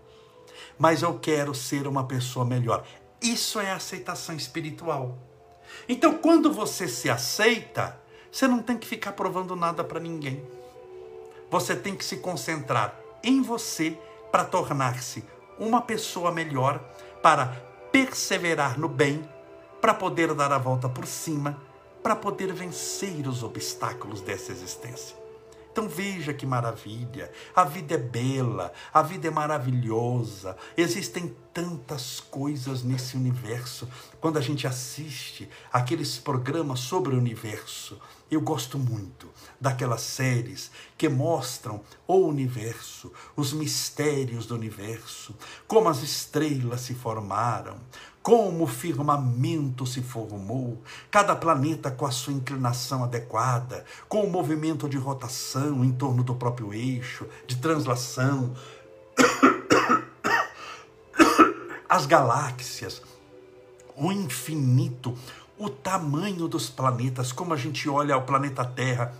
Mas 0.79 1.01
eu 1.01 1.19
quero 1.19 1.53
ser 1.53 1.87
uma 1.87 2.05
pessoa 2.05 2.45
melhor. 2.45 2.85
Isso 3.21 3.59
é 3.59 3.69
aceitação 3.69 4.33
espiritual. 4.33 5.17
Então, 5.89 6.17
quando 6.17 6.53
você 6.53 6.87
se 6.87 7.09
aceita, 7.09 8.00
você 8.31 8.47
não 8.47 8.61
tem 8.61 8.77
que 8.77 8.87
ficar 8.87 9.11
provando 9.11 9.55
nada 9.55 9.83
para 9.83 9.99
ninguém. 9.99 10.41
Você 11.49 11.75
tem 11.75 11.95
que 11.95 12.05
se 12.05 12.17
concentrar 12.17 12.97
em 13.21 13.41
você 13.41 13.97
para 14.31 14.45
tornar-se 14.45 15.23
uma 15.59 15.81
pessoa 15.81 16.31
melhor, 16.31 16.79
para 17.21 17.47
perseverar 17.91 18.79
no 18.79 18.87
bem, 18.87 19.27
para 19.81 19.93
poder 19.93 20.33
dar 20.33 20.51
a 20.53 20.57
volta 20.57 20.87
por 20.87 21.05
cima, 21.05 21.61
para 22.01 22.15
poder 22.15 22.53
vencer 22.53 23.27
os 23.27 23.43
obstáculos 23.43 24.21
dessa 24.21 24.51
existência. 24.51 25.20
Então 25.71 25.87
veja 25.87 26.33
que 26.33 26.45
maravilha, 26.45 27.31
a 27.55 27.63
vida 27.63 27.95
é 27.95 27.97
bela, 27.97 28.73
a 28.93 29.01
vida 29.01 29.29
é 29.29 29.31
maravilhosa, 29.31 30.57
existem 30.75 31.33
tantas 31.53 32.19
coisas 32.19 32.83
nesse 32.83 33.15
universo. 33.15 33.87
Quando 34.19 34.37
a 34.37 34.41
gente 34.41 34.67
assiste 34.67 35.49
aqueles 35.71 36.17
programas 36.17 36.81
sobre 36.81 37.15
o 37.15 37.17
universo, 37.17 37.97
eu 38.29 38.41
gosto 38.41 38.77
muito 38.77 39.29
daquelas 39.59 40.01
séries 40.01 40.71
que 40.97 41.07
mostram 41.07 41.81
o 42.05 42.15
universo, 42.15 43.11
os 43.35 43.53
mistérios 43.53 44.45
do 44.45 44.55
universo, 44.55 45.35
como 45.67 45.87
as 45.87 46.03
estrelas 46.03 46.81
se 46.81 46.93
formaram, 46.93 47.77
como 48.21 48.65
o 48.65 48.67
firmamento 48.67 49.85
se 49.85 50.01
formou, 50.01 50.81
cada 51.09 51.35
planeta 51.35 51.89
com 51.89 52.05
a 52.05 52.11
sua 52.11 52.33
inclinação 52.33 53.03
adequada, 53.03 53.83
com 54.07 54.23
o 54.23 54.29
movimento 54.29 54.87
de 54.87 54.97
rotação 54.97 55.83
em 55.83 55.91
torno 55.91 56.23
do 56.23 56.35
próprio 56.35 56.73
eixo, 56.73 57.25
de 57.47 57.57
translação, 57.57 58.53
as 61.89 62.05
galáxias, 62.05 63.01
o 63.95 64.11
infinito, 64.11 65.17
o 65.57 65.69
tamanho 65.69 66.47
dos 66.47 66.69
planetas, 66.69 67.31
como 67.31 67.53
a 67.53 67.57
gente 67.57 67.89
olha 67.89 68.15
ao 68.15 68.23
planeta 68.23 68.63
Terra, 68.63 69.13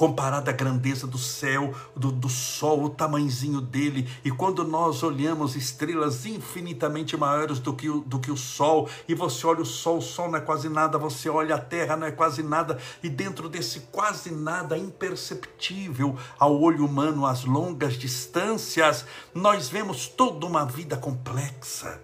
comparado 0.00 0.48
à 0.48 0.52
grandeza 0.54 1.06
do 1.06 1.18
céu, 1.18 1.74
do, 1.94 2.10
do 2.10 2.30
Sol, 2.30 2.84
o 2.84 2.88
tamanzinho 2.88 3.60
dele, 3.60 4.08
e 4.24 4.30
quando 4.30 4.64
nós 4.64 5.02
olhamos 5.02 5.54
estrelas 5.54 6.24
infinitamente 6.24 7.18
maiores 7.18 7.58
do 7.58 7.74
que, 7.74 7.90
o, 7.90 8.00
do 8.00 8.18
que 8.18 8.30
o 8.30 8.36
Sol, 8.36 8.88
e 9.06 9.14
você 9.14 9.46
olha 9.46 9.60
o 9.60 9.66
Sol, 9.66 9.98
o 9.98 10.00
Sol 10.00 10.30
não 10.30 10.38
é 10.38 10.40
quase 10.40 10.70
nada, 10.70 10.96
você 10.96 11.28
olha 11.28 11.56
a 11.56 11.58
Terra, 11.58 11.98
não 11.98 12.06
é 12.06 12.10
quase 12.10 12.42
nada, 12.42 12.78
e 13.02 13.10
dentro 13.10 13.46
desse 13.46 13.80
quase 13.92 14.30
nada 14.30 14.78
imperceptível 14.78 16.16
ao 16.38 16.58
olho 16.58 16.86
humano, 16.86 17.26
as 17.26 17.44
longas 17.44 17.92
distâncias, 17.98 19.04
nós 19.34 19.68
vemos 19.68 20.08
toda 20.08 20.46
uma 20.46 20.64
vida 20.64 20.96
complexa. 20.96 22.00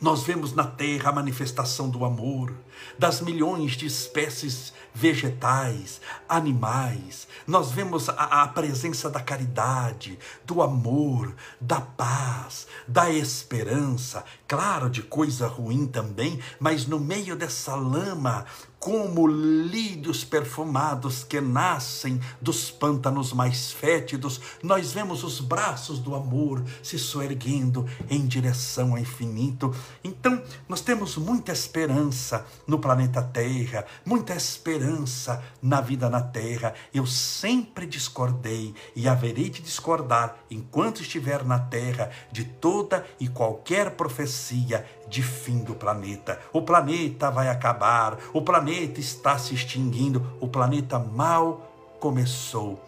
Nós 0.00 0.22
vemos 0.22 0.54
na 0.54 0.64
terra 0.64 1.10
a 1.10 1.12
manifestação 1.12 1.88
do 1.88 2.04
amor, 2.04 2.52
das 2.98 3.20
milhões 3.20 3.72
de 3.72 3.86
espécies 3.86 4.72
vegetais, 4.96 6.00
animais. 6.26 7.28
Nós 7.46 7.70
vemos 7.70 8.08
a, 8.08 8.42
a, 8.42 8.48
presença 8.48 9.10
da 9.10 9.20
caridade, 9.20 10.18
do 10.46 10.62
amor, 10.62 11.34
da 11.60 11.82
paz, 11.82 12.66
da 12.88 13.10
esperança, 13.10 14.24
claro, 14.48 14.88
de 14.88 15.02
coisa 15.02 15.46
ruim 15.46 15.86
também, 15.86 16.40
mas 16.58 16.86
no 16.86 16.98
meio 16.98 17.36
dessa 17.36 17.74
lama, 17.74 18.46
como 18.78 19.26
lírios 19.26 20.22
perfumados 20.22 21.24
que 21.24 21.40
nascem 21.40 22.20
dos 22.40 22.70
pântanos 22.70 23.32
mais 23.32 23.72
fétidos, 23.72 24.40
nós 24.62 24.92
vemos 24.92 25.24
os 25.24 25.40
braços 25.40 25.98
do 25.98 26.14
amor 26.14 26.62
se 26.82 26.98
soerguendo 26.98 27.84
em 28.08 28.24
direção 28.26 28.92
ao 28.92 28.98
infinito. 28.98 29.74
Então, 30.04 30.40
nós 30.68 30.80
temos 30.80 31.16
muita 31.16 31.52
esperança 31.52 32.46
no 32.66 32.78
planeta 32.78 33.22
Terra, 33.22 33.84
muita 34.04 34.34
esperança 34.34 35.42
na 35.62 35.80
vida 35.80 36.10
na 36.10 36.20
Terra. 36.20 36.74
Eu 36.92 37.06
sempre 37.06 37.86
discordei 37.86 38.74
e 38.94 39.08
haverei 39.08 39.48
de 39.48 39.62
discordar 39.62 40.36
enquanto 40.50 41.00
estiver 41.00 41.44
na 41.44 41.58
Terra 41.58 42.10
de 42.32 42.44
toda 42.44 43.06
e 43.20 43.28
qualquer 43.28 43.92
profecia 43.92 44.84
de 45.08 45.22
fim 45.22 45.62
do 45.62 45.74
planeta. 45.74 46.40
O 46.52 46.62
planeta 46.62 47.30
vai 47.30 47.48
acabar, 47.48 48.18
o 48.32 48.42
planeta 48.42 48.98
está 48.98 49.38
se 49.38 49.54
extinguindo, 49.54 50.26
o 50.40 50.48
planeta 50.48 50.98
mal 50.98 51.96
começou 52.00 52.82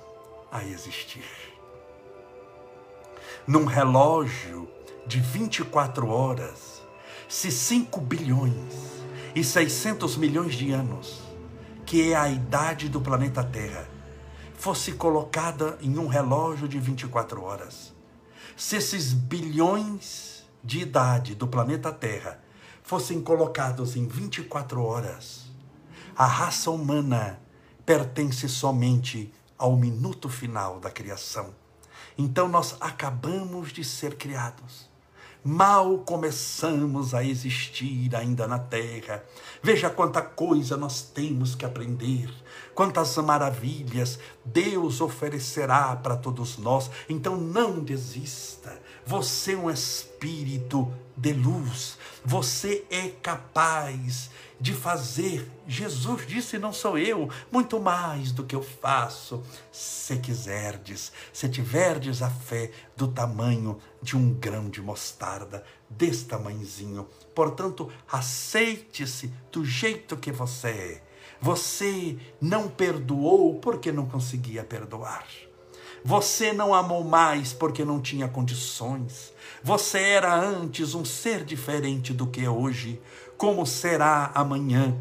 a 0.50 0.64
existir. 0.64 1.24
Num 3.46 3.64
relógio 3.64 4.68
de 5.06 5.20
24 5.20 6.08
horas, 6.08 6.82
se 7.28 7.50
5 7.50 8.00
bilhões 8.00 8.97
e 9.38 9.44
600 9.44 10.16
milhões 10.16 10.56
de 10.56 10.72
anos, 10.72 11.20
que 11.86 12.10
é 12.10 12.16
a 12.16 12.28
idade 12.28 12.88
do 12.88 13.00
planeta 13.00 13.44
Terra, 13.44 13.88
fosse 14.54 14.90
colocada 14.94 15.78
em 15.80 15.96
um 15.96 16.08
relógio 16.08 16.66
de 16.66 16.80
24 16.80 17.40
horas, 17.40 17.94
se 18.56 18.74
esses 18.74 19.12
bilhões 19.12 20.44
de 20.64 20.80
idade 20.80 21.36
do 21.36 21.46
planeta 21.46 21.92
Terra 21.92 22.40
fossem 22.82 23.20
colocados 23.20 23.94
em 23.94 24.08
24 24.08 24.82
horas, 24.82 25.44
a 26.16 26.26
raça 26.26 26.72
humana 26.72 27.40
pertence 27.86 28.48
somente 28.48 29.32
ao 29.56 29.76
minuto 29.76 30.28
final 30.28 30.80
da 30.80 30.90
criação. 30.90 31.54
Então 32.18 32.48
nós 32.48 32.76
acabamos 32.80 33.72
de 33.72 33.84
ser 33.84 34.16
criados 34.16 34.90
Mal 35.44 35.98
começamos 35.98 37.14
a 37.14 37.22
existir 37.24 38.14
ainda 38.14 38.48
na 38.48 38.58
terra. 38.58 39.24
Veja 39.62 39.88
quanta 39.88 40.20
coisa 40.20 40.76
nós 40.76 41.00
temos 41.00 41.54
que 41.54 41.64
aprender, 41.64 42.28
quantas 42.74 43.16
maravilhas 43.18 44.18
Deus 44.44 45.00
oferecerá 45.00 45.94
para 45.96 46.16
todos 46.16 46.58
nós. 46.58 46.90
Então 47.08 47.36
não 47.36 47.78
desista. 47.80 48.80
Você 49.06 49.52
é 49.52 49.56
um 49.56 49.70
espírito 49.70 50.92
de 51.16 51.32
luz. 51.32 51.96
Você 52.24 52.84
é 52.90 53.08
capaz 53.08 54.30
de 54.60 54.72
fazer. 54.74 55.48
Jesus 55.66 56.26
disse: 56.26 56.58
Não 56.58 56.72
sou 56.72 56.98
eu, 56.98 57.28
muito 57.50 57.78
mais 57.78 58.32
do 58.32 58.44
que 58.44 58.54
eu 58.54 58.62
faço. 58.62 59.42
Se 59.70 60.16
quiserdes, 60.16 61.12
se 61.32 61.48
tiverdes 61.48 62.22
a 62.22 62.30
fé 62.30 62.70
do 62.96 63.08
tamanho 63.08 63.78
de 64.02 64.16
um 64.16 64.32
grão 64.32 64.68
de 64.68 64.80
mostarda, 64.80 65.64
desse 65.88 66.24
tamanhozinho. 66.24 67.06
Portanto, 67.34 67.90
aceite-se 68.10 69.32
do 69.52 69.64
jeito 69.64 70.16
que 70.16 70.32
você 70.32 70.68
é. 70.68 71.02
Você 71.40 72.18
não 72.40 72.68
perdoou 72.68 73.60
porque 73.60 73.92
não 73.92 74.06
conseguia 74.06 74.64
perdoar. 74.64 75.24
Você 76.04 76.52
não 76.52 76.74
amou 76.74 77.04
mais 77.04 77.52
porque 77.52 77.84
não 77.84 78.00
tinha 78.00 78.28
condições. 78.28 79.32
Você 79.62 79.98
era 79.98 80.34
antes 80.34 80.94
um 80.94 81.04
ser 81.04 81.44
diferente 81.44 82.12
do 82.12 82.26
que 82.26 82.44
é 82.44 82.50
hoje 82.50 83.00
como 83.38 83.64
será 83.64 84.32
amanhã 84.34 84.94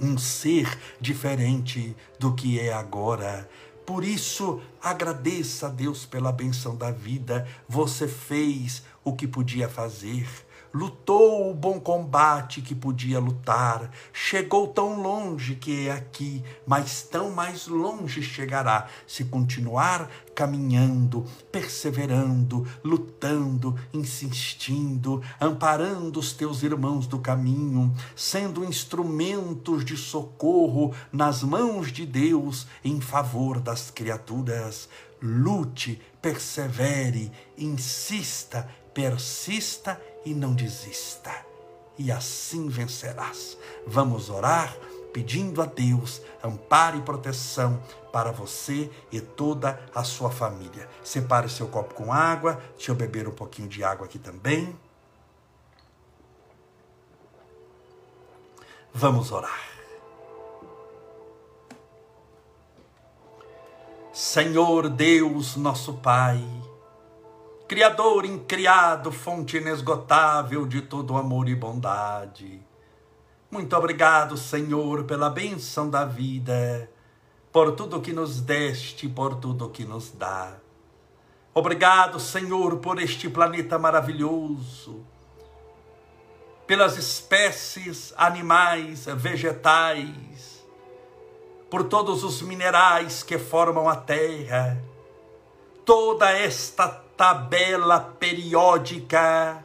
um 0.00 0.16
ser 0.16 0.78
diferente 0.98 1.94
do 2.18 2.34
que 2.34 2.58
é 2.58 2.72
agora. 2.72 3.48
Por 3.84 4.02
isso, 4.02 4.62
agradeça 4.82 5.66
a 5.66 5.70
Deus 5.70 6.06
pela 6.06 6.32
benção 6.32 6.74
da 6.74 6.90
vida. 6.90 7.46
Você 7.68 8.08
fez 8.08 8.82
o 9.04 9.12
que 9.12 9.28
podia 9.28 9.68
fazer 9.68 10.26
lutou 10.72 11.50
o 11.50 11.54
bom 11.54 11.80
combate 11.80 12.62
que 12.62 12.74
podia 12.74 13.18
lutar, 13.18 13.90
chegou 14.12 14.68
tão 14.68 15.00
longe 15.00 15.54
que 15.56 15.88
é 15.88 15.92
aqui, 15.92 16.42
mas 16.66 17.02
tão 17.02 17.30
mais 17.30 17.66
longe 17.66 18.22
chegará 18.22 18.86
se 19.06 19.24
continuar 19.24 20.08
caminhando, 20.34 21.26
perseverando, 21.52 22.66
lutando, 22.82 23.78
insistindo, 23.92 25.22
amparando 25.40 26.18
os 26.18 26.32
teus 26.32 26.62
irmãos 26.62 27.06
do 27.06 27.18
caminho, 27.18 27.92
sendo 28.14 28.64
instrumentos 28.64 29.84
de 29.84 29.96
socorro 29.96 30.94
nas 31.12 31.42
mãos 31.42 31.92
de 31.92 32.06
Deus 32.06 32.66
em 32.84 33.00
favor 33.00 33.60
das 33.60 33.90
criaturas. 33.90 34.88
Lute, 35.22 36.00
persevere, 36.22 37.30
insista, 37.58 38.66
persista 38.94 40.00
e 40.24 40.34
não 40.34 40.54
desista. 40.54 41.34
E 41.98 42.10
assim 42.10 42.68
vencerás. 42.68 43.56
Vamos 43.86 44.30
orar 44.30 44.76
pedindo 45.12 45.60
a 45.60 45.66
Deus 45.66 46.22
amparo 46.42 46.98
e 46.98 47.02
proteção 47.02 47.82
para 48.12 48.32
você 48.32 48.90
e 49.12 49.20
toda 49.20 49.80
a 49.94 50.02
sua 50.04 50.30
família. 50.30 50.88
Separe 51.04 51.48
seu 51.48 51.68
copo 51.68 51.94
com 51.94 52.12
água. 52.12 52.60
Deixa 52.76 52.90
eu 52.90 52.94
beber 52.94 53.28
um 53.28 53.32
pouquinho 53.32 53.68
de 53.68 53.84
água 53.84 54.06
aqui 54.06 54.18
também. 54.18 54.76
Vamos 58.92 59.30
orar. 59.30 59.70
Senhor 64.12 64.88
Deus, 64.88 65.56
nosso 65.56 65.94
Pai, 65.94 66.44
Criador 67.70 68.24
incriado, 68.24 69.12
fonte 69.12 69.58
inesgotável 69.58 70.66
de 70.66 70.82
todo 70.82 71.16
amor 71.16 71.48
e 71.48 71.54
bondade. 71.54 72.60
Muito 73.48 73.76
obrigado, 73.76 74.36
Senhor, 74.36 75.04
pela 75.04 75.30
bênção 75.30 75.88
da 75.88 76.04
vida, 76.04 76.90
por 77.52 77.76
tudo 77.76 78.00
que 78.00 78.12
nos 78.12 78.40
deste, 78.40 79.08
por 79.08 79.36
tudo 79.36 79.68
que 79.68 79.84
nos 79.84 80.10
dá. 80.10 80.54
Obrigado, 81.54 82.18
Senhor, 82.18 82.78
por 82.78 83.00
este 83.00 83.28
planeta 83.28 83.78
maravilhoso, 83.78 85.06
pelas 86.66 86.98
espécies 86.98 88.12
animais, 88.16 89.06
vegetais, 89.06 90.66
por 91.70 91.84
todos 91.84 92.24
os 92.24 92.42
minerais 92.42 93.22
que 93.22 93.38
formam 93.38 93.88
a 93.88 93.94
terra, 93.94 94.76
toda 95.84 96.32
esta 96.32 97.08
tabela 97.20 98.00
periódica, 98.00 99.62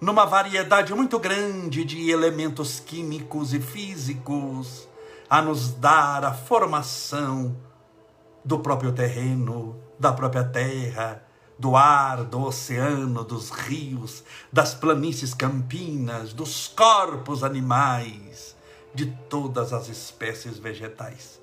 numa 0.00 0.24
variedade 0.24 0.94
muito 0.94 1.18
grande 1.18 1.84
de 1.84 2.08
elementos 2.12 2.78
químicos 2.78 3.52
e 3.52 3.60
físicos, 3.60 4.88
a 5.28 5.42
nos 5.42 5.70
dar 5.72 6.24
a 6.24 6.32
formação 6.32 7.56
do 8.44 8.60
próprio 8.60 8.92
terreno, 8.92 9.82
da 9.98 10.12
própria 10.12 10.44
terra, 10.44 11.24
do 11.58 11.74
ar, 11.74 12.22
do 12.22 12.40
oceano, 12.40 13.24
dos 13.24 13.50
rios, 13.50 14.22
das 14.52 14.72
planícies 14.72 15.34
campinas, 15.34 16.32
dos 16.32 16.68
corpos 16.68 17.42
animais, 17.42 18.54
de 18.94 19.06
todas 19.28 19.72
as 19.72 19.88
espécies 19.88 20.56
vegetais. 20.56 21.42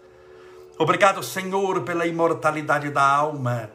Obrigado, 0.77 1.21
Senhor, 1.21 1.81
pela 1.81 2.05
imortalidade 2.07 2.89
da 2.89 3.05
alma 3.05 3.69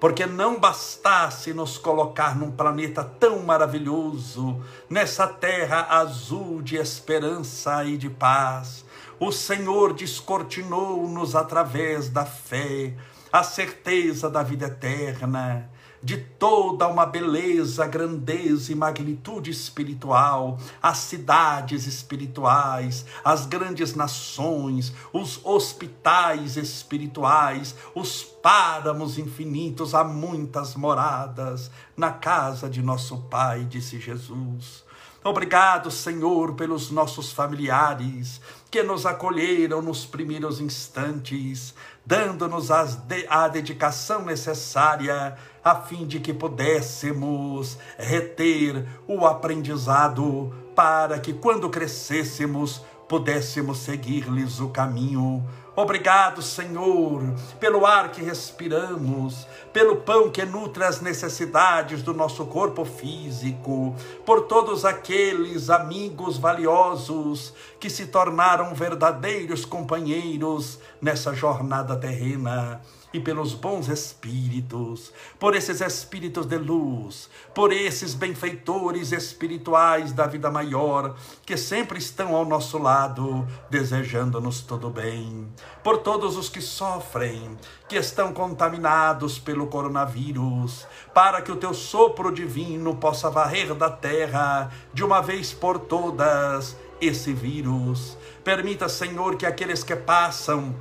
porque 0.00 0.24
não 0.24 0.58
bastasse 0.58 1.52
nos 1.52 1.76
colocar 1.76 2.34
num 2.34 2.50
planeta 2.50 3.04
tão 3.04 3.40
maravilhoso, 3.40 4.58
nessa 4.88 5.26
terra 5.26 5.86
azul 5.90 6.62
de 6.62 6.76
esperança 6.76 7.84
e 7.84 7.98
de 7.98 8.08
paz, 8.08 8.84
o 9.20 9.30
Senhor 9.30 9.92
descortinou-nos 9.92 11.36
através 11.36 12.08
da 12.08 12.24
fé 12.24 12.94
a 13.30 13.42
certeza 13.42 14.30
da 14.30 14.42
vida 14.42 14.66
eterna 14.66 15.70
de 16.02 16.16
toda 16.16 16.88
uma 16.88 17.04
beleza, 17.04 17.86
grandeza 17.86 18.72
e 18.72 18.74
magnitude 18.74 19.50
espiritual, 19.50 20.58
as 20.82 20.98
cidades 20.98 21.86
espirituais, 21.86 23.04
as 23.22 23.44
grandes 23.44 23.94
nações, 23.94 24.92
os 25.12 25.44
hospitais 25.44 26.56
espirituais, 26.56 27.74
os 27.94 28.22
páramos 28.22 29.18
infinitos, 29.18 29.94
há 29.94 30.02
muitas 30.02 30.74
moradas 30.74 31.70
na 31.96 32.10
casa 32.10 32.68
de 32.70 32.80
nosso 32.82 33.18
Pai, 33.30 33.64
disse 33.64 34.00
Jesus. 34.00 34.88
Obrigado, 35.22 35.90
Senhor, 35.90 36.54
pelos 36.54 36.90
nossos 36.90 37.30
familiares 37.30 38.40
que 38.70 38.82
nos 38.82 39.04
acolheram 39.04 39.82
nos 39.82 40.06
primeiros 40.06 40.62
instantes, 40.62 41.74
dando-nos 42.06 42.70
a 42.70 43.48
dedicação 43.48 44.24
necessária 44.24 45.36
a 45.64 45.74
fim 45.74 46.06
de 46.06 46.20
que 46.20 46.32
pudéssemos 46.32 47.78
reter 47.98 48.86
o 49.06 49.26
aprendizado 49.26 50.52
para 50.74 51.18
que 51.18 51.32
quando 51.32 51.68
crescêssemos 51.68 52.82
pudéssemos 53.08 53.78
seguir-lhes 53.78 54.60
o 54.60 54.68
caminho. 54.68 55.44
Obrigado, 55.74 56.42
Senhor, 56.42 57.22
pelo 57.58 57.84
ar 57.84 58.12
que 58.12 58.22
respiramos, 58.22 59.46
pelo 59.72 59.96
pão 59.96 60.30
que 60.30 60.44
nutre 60.44 60.84
as 60.84 61.00
necessidades 61.00 62.02
do 62.02 62.14
nosso 62.14 62.46
corpo 62.46 62.84
físico, 62.84 63.96
por 64.24 64.42
todos 64.42 64.84
aqueles 64.84 65.70
amigos 65.70 66.38
valiosos 66.38 67.52
que 67.80 67.90
se 67.90 68.06
tornaram 68.06 68.74
verdadeiros 68.74 69.64
companheiros 69.64 70.78
nessa 71.00 71.34
jornada 71.34 71.96
terrena 71.96 72.80
e 73.12 73.18
pelos 73.18 73.54
bons 73.54 73.88
espíritos, 73.88 75.12
por 75.38 75.56
esses 75.56 75.80
espíritos 75.80 76.46
de 76.46 76.56
luz, 76.56 77.28
por 77.54 77.72
esses 77.72 78.14
benfeitores 78.14 79.12
espirituais 79.12 80.12
da 80.12 80.26
vida 80.26 80.50
maior, 80.50 81.16
que 81.44 81.56
sempre 81.56 81.98
estão 81.98 82.34
ao 82.34 82.44
nosso 82.44 82.78
lado, 82.78 83.46
desejando-nos 83.68 84.60
todo 84.60 84.90
bem, 84.90 85.48
por 85.82 85.98
todos 85.98 86.36
os 86.36 86.48
que 86.48 86.60
sofrem, 86.60 87.56
que 87.88 87.96
estão 87.96 88.32
contaminados 88.32 89.38
pelo 89.38 89.66
coronavírus, 89.66 90.86
para 91.12 91.42
que 91.42 91.50
o 91.50 91.56
teu 91.56 91.74
sopro 91.74 92.32
divino 92.32 92.94
possa 92.96 93.28
varrer 93.28 93.74
da 93.74 93.90
terra 93.90 94.70
de 94.94 95.02
uma 95.02 95.20
vez 95.20 95.52
por 95.52 95.78
todas 95.78 96.76
esse 97.00 97.32
vírus. 97.32 98.16
Permita, 98.44 98.88
Senhor, 98.88 99.36
que 99.36 99.46
aqueles 99.46 99.82
que 99.82 99.96
passam 99.96 100.74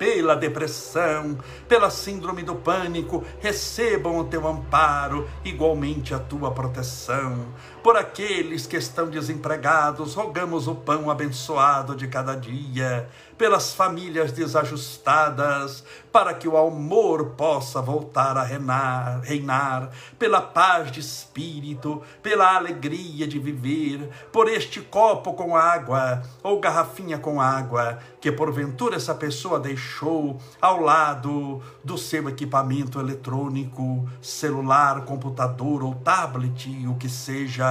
pela 0.00 0.34
depressão, 0.34 1.36
pela 1.68 1.90
síndrome 1.90 2.42
do 2.42 2.54
pânico, 2.54 3.22
recebam 3.38 4.16
o 4.18 4.24
teu 4.24 4.48
amparo, 4.48 5.28
igualmente 5.44 6.14
a 6.14 6.18
tua 6.18 6.50
proteção. 6.52 7.44
Por 7.82 7.96
aqueles 7.96 8.66
que 8.66 8.76
estão 8.76 9.08
desempregados, 9.08 10.14
rogamos 10.14 10.68
o 10.68 10.74
pão 10.74 11.10
abençoado 11.10 11.96
de 11.96 12.06
cada 12.08 12.34
dia 12.34 13.08
pelas 13.38 13.72
famílias 13.72 14.32
desajustadas, 14.32 15.82
para 16.12 16.34
que 16.34 16.46
o 16.46 16.58
amor 16.58 17.30
possa 17.30 17.80
voltar 17.80 18.36
a 18.36 18.42
reinar, 18.42 19.22
reinar, 19.22 19.90
pela 20.18 20.42
paz 20.42 20.92
de 20.92 21.00
espírito, 21.00 22.02
pela 22.22 22.54
alegria 22.54 23.26
de 23.26 23.38
viver, 23.38 24.10
por 24.30 24.46
este 24.46 24.82
copo 24.82 25.32
com 25.32 25.56
água 25.56 26.20
ou 26.42 26.60
garrafinha 26.60 27.16
com 27.16 27.40
água 27.40 27.98
que 28.20 28.30
porventura 28.30 28.96
essa 28.96 29.14
pessoa 29.14 29.58
deixou 29.58 30.38
ao 30.60 30.78
lado 30.82 31.62
do 31.82 31.96
seu 31.96 32.28
equipamento 32.28 33.00
eletrônico, 33.00 34.06
celular, 34.20 35.06
computador 35.06 35.82
ou 35.82 35.94
tablet, 35.94 36.86
o 36.86 36.94
que 36.96 37.08
seja, 37.08 37.69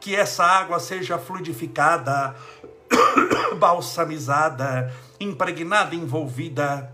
que 0.00 0.14
essa 0.14 0.44
água 0.44 0.78
seja 0.78 1.18
fluidificada, 1.18 2.34
balsamizada, 3.58 4.94
impregnada, 5.18 5.94
envolvida 5.94 6.92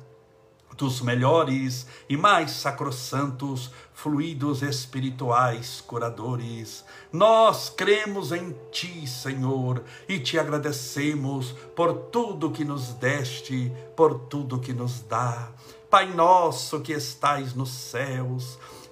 dos 0.77 1.01
melhores 1.01 1.87
e 2.09 2.17
mais 2.17 2.51
sacrossantos 2.53 3.71
fluidos 3.95 4.63
espirituais 4.63 5.81
curadores. 5.87 6.85
Nós 7.13 7.71
cremos 7.71 8.33
em 8.33 8.57
Ti, 8.71 9.07
Senhor, 9.07 9.85
e 10.09 10.19
te 10.19 10.39
agradecemos 10.39 11.53
por 11.77 11.93
tudo 12.11 12.51
que 12.51 12.65
nos 12.65 12.95
deste, 12.95 13.71
por 13.97 14.27
tudo 14.27 14.59
que 14.59 14.73
nos 14.73 15.01
dá. 15.03 15.49
Pai 15.91 16.13
nosso 16.13 16.81
que 16.81 16.93
estais 16.93 17.55
nos 17.55 17.71
céus, 17.71 18.59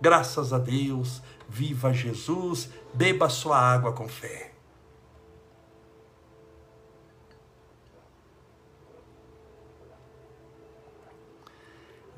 Graças 0.00 0.52
a 0.52 0.58
Deus, 0.58 1.22
viva 1.48 1.92
Jesus, 1.92 2.68
beba 2.92 3.28
sua 3.28 3.58
água 3.58 3.92
com 3.92 4.08
fé. 4.08 4.52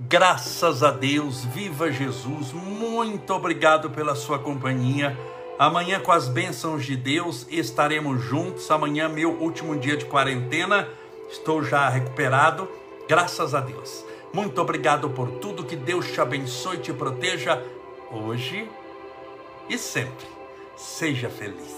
Graças 0.00 0.82
a 0.82 0.92
Deus, 0.92 1.44
viva 1.44 1.90
Jesus, 1.90 2.52
muito 2.52 3.34
obrigado 3.34 3.90
pela 3.90 4.14
sua 4.14 4.38
companhia. 4.38 5.18
Amanhã, 5.58 5.98
com 5.98 6.12
as 6.12 6.28
bênçãos 6.28 6.84
de 6.84 6.96
Deus, 6.96 7.44
estaremos 7.50 8.22
juntos. 8.22 8.70
Amanhã, 8.70 9.08
meu 9.08 9.32
último 9.32 9.76
dia 9.76 9.96
de 9.96 10.04
quarentena, 10.04 10.88
estou 11.28 11.64
já 11.64 11.88
recuperado, 11.88 12.68
graças 13.08 13.56
a 13.56 13.60
Deus. 13.60 14.04
Muito 14.32 14.60
obrigado 14.60 15.10
por 15.10 15.30
tudo, 15.38 15.64
que 15.64 15.76
Deus 15.76 16.10
te 16.12 16.20
abençoe 16.20 16.76
e 16.76 16.80
te 16.80 16.92
proteja 16.92 17.62
hoje 18.10 18.68
e 19.68 19.78
sempre. 19.78 20.26
Seja 20.76 21.28
feliz. 21.28 21.77